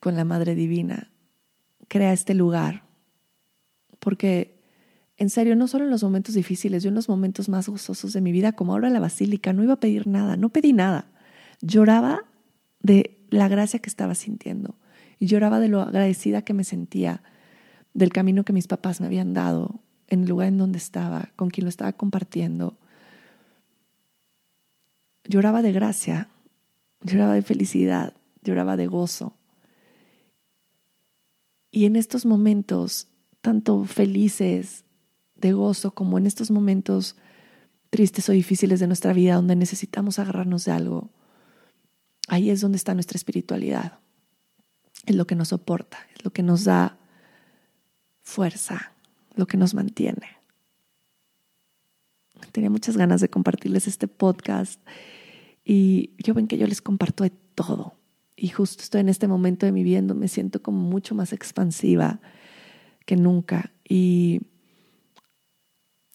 con 0.00 0.16
la 0.16 0.24
Madre 0.24 0.54
Divina. 0.54 1.12
Crea 1.88 2.14
este 2.14 2.32
lugar. 2.32 2.84
Porque, 3.98 4.58
en 5.18 5.28
serio, 5.28 5.54
no 5.54 5.68
solo 5.68 5.84
en 5.84 5.90
los 5.90 6.02
momentos 6.02 6.34
difíciles, 6.34 6.82
yo 6.82 6.88
en 6.88 6.94
los 6.94 7.10
momentos 7.10 7.50
más 7.50 7.68
gozosos 7.68 8.14
de 8.14 8.22
mi 8.22 8.32
vida, 8.32 8.52
como 8.52 8.72
ahora 8.72 8.86
en 8.86 8.94
la 8.94 9.00
basílica, 9.00 9.52
no 9.52 9.62
iba 9.62 9.74
a 9.74 9.80
pedir 9.80 10.06
nada, 10.06 10.38
no 10.38 10.48
pedí 10.48 10.72
nada. 10.72 11.12
Lloraba 11.60 12.24
de 12.80 13.22
la 13.28 13.48
gracia 13.48 13.80
que 13.80 13.90
estaba 13.90 14.14
sintiendo 14.14 14.76
y 15.18 15.26
lloraba 15.26 15.60
de 15.60 15.68
lo 15.68 15.82
agradecida 15.82 16.40
que 16.40 16.54
me 16.54 16.64
sentía 16.64 17.22
del 17.92 18.14
camino 18.14 18.44
que 18.44 18.54
mis 18.54 18.66
papás 18.66 19.02
me 19.02 19.08
habían 19.08 19.34
dado, 19.34 19.82
en 20.12 20.24
el 20.24 20.28
lugar 20.28 20.48
en 20.48 20.58
donde 20.58 20.76
estaba, 20.76 21.30
con 21.36 21.48
quien 21.48 21.64
lo 21.64 21.70
estaba 21.70 21.94
compartiendo, 21.94 22.76
lloraba 25.24 25.62
de 25.62 25.72
gracia, 25.72 26.28
lloraba 27.00 27.32
de 27.32 27.40
felicidad, 27.40 28.14
lloraba 28.42 28.76
de 28.76 28.86
gozo. 28.88 29.34
Y 31.70 31.86
en 31.86 31.96
estos 31.96 32.26
momentos, 32.26 33.08
tanto 33.40 33.84
felices, 33.84 34.84
de 35.36 35.52
gozo, 35.54 35.92
como 35.92 36.18
en 36.18 36.26
estos 36.26 36.50
momentos 36.50 37.16
tristes 37.88 38.28
o 38.28 38.32
difíciles 38.32 38.80
de 38.80 38.86
nuestra 38.86 39.14
vida, 39.14 39.36
donde 39.36 39.56
necesitamos 39.56 40.18
agarrarnos 40.18 40.66
de 40.66 40.72
algo, 40.72 41.10
ahí 42.28 42.50
es 42.50 42.60
donde 42.60 42.76
está 42.76 42.92
nuestra 42.92 43.16
espiritualidad. 43.16 43.98
Es 45.06 45.16
lo 45.16 45.26
que 45.26 45.36
nos 45.36 45.48
soporta, 45.48 45.98
es 46.14 46.22
lo 46.22 46.32
que 46.34 46.42
nos 46.42 46.64
da 46.64 46.98
fuerza, 48.20 48.91
lo 49.34 49.46
que 49.46 49.56
nos 49.56 49.74
mantiene. 49.74 50.42
Tenía 52.52 52.70
muchas 52.70 52.96
ganas 52.96 53.20
de 53.20 53.28
compartirles 53.28 53.86
este 53.86 54.08
podcast 54.08 54.80
y 55.64 56.10
yo 56.18 56.34
ven 56.34 56.48
que 56.48 56.58
yo 56.58 56.66
les 56.66 56.82
comparto 56.82 57.24
de 57.24 57.30
todo. 57.54 57.94
Y 58.36 58.48
justo 58.48 58.82
estoy 58.82 59.02
en 59.02 59.08
este 59.08 59.28
momento 59.28 59.66
de 59.66 59.72
mi 59.72 59.84
vida 59.84 60.02
me 60.02 60.28
siento 60.28 60.62
como 60.62 60.80
mucho 60.80 61.14
más 61.14 61.32
expansiva 61.32 62.20
que 63.06 63.16
nunca. 63.16 63.72
Y 63.88 64.40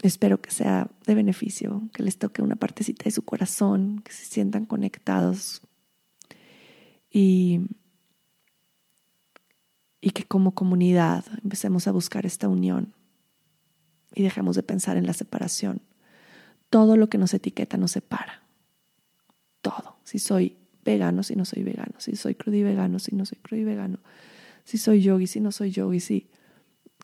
espero 0.02 0.42
que 0.42 0.52
sea 0.52 0.90
de 1.06 1.16
beneficio, 1.16 1.90
que 1.94 2.04
les 2.04 2.18
toque 2.18 2.42
una 2.42 2.56
partecita 2.56 3.06
de 3.06 3.12
su 3.12 3.24
corazón, 3.24 4.02
que 4.04 4.12
se 4.12 4.26
sientan 4.26 4.66
conectados. 4.66 5.62
Y, 7.10 7.62
y 10.02 10.10
que 10.12 10.26
como 10.26 10.54
comunidad 10.54 11.26
empecemos 11.44 11.88
a 11.88 11.92
buscar 11.92 12.26
esta 12.26 12.50
unión 12.50 12.94
y 14.14 14.24
dejemos 14.24 14.56
de 14.56 14.64
pensar 14.64 14.98
en 14.98 15.06
la 15.06 15.14
separación. 15.14 15.82
Todo 16.70 16.98
lo 16.98 17.10
que 17.10 17.18
nos 17.18 17.34
etiqueta 17.34 17.78
nos 17.78 17.92
separa 17.92 18.44
todo. 19.62 19.98
Si 20.04 20.20
soy 20.20 20.58
vegano, 20.86 21.24
si 21.24 21.36
no 21.36 21.46
soy 21.46 21.64
vegano, 21.64 21.94
si 22.00 22.16
soy 22.16 22.36
crudo 22.36 22.64
vegano, 22.64 23.00
si 23.00 23.16
no 23.16 23.26
soy 23.26 23.38
crudo 23.40 23.66
vegano, 23.66 24.00
si 24.64 24.78
soy 24.78 25.02
yogi, 25.02 25.28
si 25.28 25.42
no 25.42 25.52
soy 25.52 25.72
yogi, 25.72 26.00
si 26.00 26.30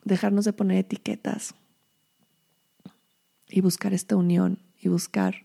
dejarnos 0.05 0.45
de 0.45 0.53
poner 0.53 0.77
etiquetas 0.77 1.55
y 3.49 3.61
buscar 3.61 3.93
esta 3.93 4.15
unión 4.15 4.59
y 4.79 4.87
buscar 4.87 5.35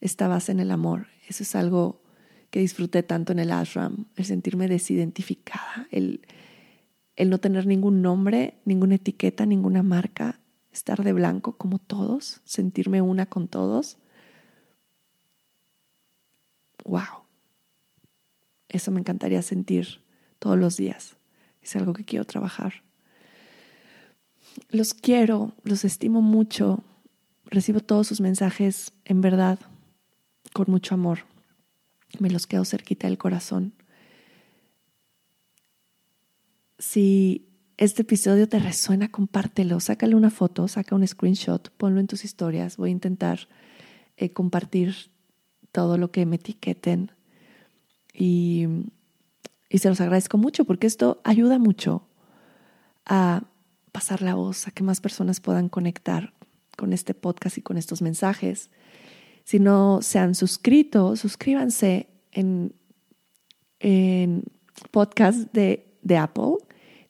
esta 0.00 0.28
base 0.28 0.52
en 0.52 0.60
el 0.60 0.70
amor. 0.70 1.06
Eso 1.28 1.42
es 1.44 1.54
algo 1.54 2.02
que 2.50 2.60
disfruté 2.60 3.02
tanto 3.04 3.32
en 3.32 3.38
el 3.38 3.52
ashram, 3.52 4.06
el 4.16 4.24
sentirme 4.24 4.66
desidentificada, 4.66 5.86
el, 5.92 6.22
el 7.14 7.30
no 7.30 7.38
tener 7.38 7.66
ningún 7.66 8.02
nombre, 8.02 8.54
ninguna 8.64 8.96
etiqueta, 8.96 9.46
ninguna 9.46 9.84
marca, 9.84 10.39
estar 10.72 11.02
de 11.02 11.12
blanco 11.12 11.56
como 11.56 11.78
todos, 11.78 12.40
sentirme 12.44 13.02
una 13.02 13.26
con 13.26 13.48
todos 13.48 13.98
wow, 16.84 17.24
eso 18.68 18.90
me 18.90 19.00
encantaría 19.00 19.42
sentir 19.42 20.02
todos 20.38 20.58
los 20.58 20.76
días. 20.76 21.16
Es 21.62 21.76
algo 21.76 21.92
que 21.92 22.04
quiero 22.04 22.24
trabajar. 22.24 22.82
Los 24.70 24.94
quiero, 24.94 25.52
los 25.62 25.84
estimo 25.84 26.22
mucho 26.22 26.82
recibo 27.44 27.80
todos 27.80 28.06
sus 28.06 28.20
mensajes 28.20 28.92
en 29.04 29.20
verdad, 29.20 29.58
con 30.52 30.70
mucho 30.70 30.94
amor. 30.94 31.20
Me 32.18 32.30
los 32.30 32.46
quedo 32.46 32.64
cerquita 32.64 33.08
del 33.08 33.18
corazón. 33.18 33.74
Si 36.78 37.48
este 37.80 38.02
episodio 38.02 38.46
te 38.46 38.58
resuena, 38.58 39.10
compártelo, 39.10 39.80
sácale 39.80 40.14
una 40.14 40.28
foto, 40.28 40.68
saca 40.68 40.94
un 40.94 41.06
screenshot, 41.06 41.70
ponlo 41.78 41.98
en 41.98 42.06
tus 42.06 42.26
historias. 42.26 42.76
Voy 42.76 42.90
a 42.90 42.92
intentar 42.92 43.48
eh, 44.18 44.34
compartir 44.34 45.10
todo 45.72 45.96
lo 45.96 46.12
que 46.12 46.26
me 46.26 46.36
etiqueten 46.36 47.10
y, 48.12 48.66
y 49.70 49.78
se 49.78 49.88
los 49.88 49.98
agradezco 50.02 50.36
mucho 50.36 50.66
porque 50.66 50.86
esto 50.86 51.22
ayuda 51.24 51.58
mucho 51.58 52.06
a 53.06 53.44
pasar 53.92 54.20
la 54.20 54.34
voz, 54.34 54.68
a 54.68 54.72
que 54.72 54.84
más 54.84 55.00
personas 55.00 55.40
puedan 55.40 55.70
conectar 55.70 56.34
con 56.76 56.92
este 56.92 57.14
podcast 57.14 57.56
y 57.56 57.62
con 57.62 57.78
estos 57.78 58.02
mensajes. 58.02 58.68
Si 59.44 59.58
no 59.58 60.02
se 60.02 60.18
han 60.18 60.34
suscrito, 60.34 61.16
suscríbanse 61.16 62.10
en, 62.30 62.74
en 63.78 64.44
podcast 64.90 65.50
de, 65.54 65.96
de 66.02 66.18
Apple, 66.18 66.56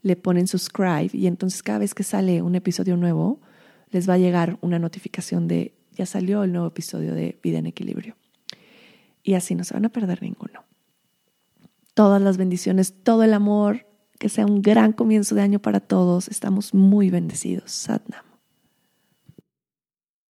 le 0.02 0.16
ponen 0.16 0.46
subscribe 0.46 1.10
y 1.12 1.26
entonces 1.26 1.62
cada 1.62 1.78
vez 1.78 1.94
que 1.94 2.02
sale 2.02 2.42
un 2.42 2.54
episodio 2.54 2.96
nuevo, 2.96 3.40
les 3.90 4.08
va 4.08 4.14
a 4.14 4.18
llegar 4.18 4.58
una 4.60 4.78
notificación 4.78 5.48
de 5.48 5.74
ya 5.92 6.06
salió 6.06 6.42
el 6.44 6.52
nuevo 6.52 6.68
episodio 6.68 7.14
de 7.14 7.38
Vida 7.42 7.58
en 7.58 7.66
Equilibrio. 7.66 8.16
Y 9.22 9.34
así 9.34 9.54
no 9.54 9.64
se 9.64 9.74
van 9.74 9.84
a 9.84 9.90
perder 9.90 10.22
ninguno. 10.22 10.64
Todas 11.94 12.22
las 12.22 12.38
bendiciones, 12.38 12.94
todo 13.02 13.22
el 13.22 13.34
amor, 13.34 13.86
que 14.18 14.28
sea 14.28 14.46
un 14.46 14.62
gran 14.62 14.92
comienzo 14.92 15.34
de 15.34 15.42
año 15.42 15.58
para 15.60 15.80
todos. 15.80 16.28
Estamos 16.28 16.72
muy 16.72 17.10
bendecidos. 17.10 17.72
Satnam. 17.72 18.29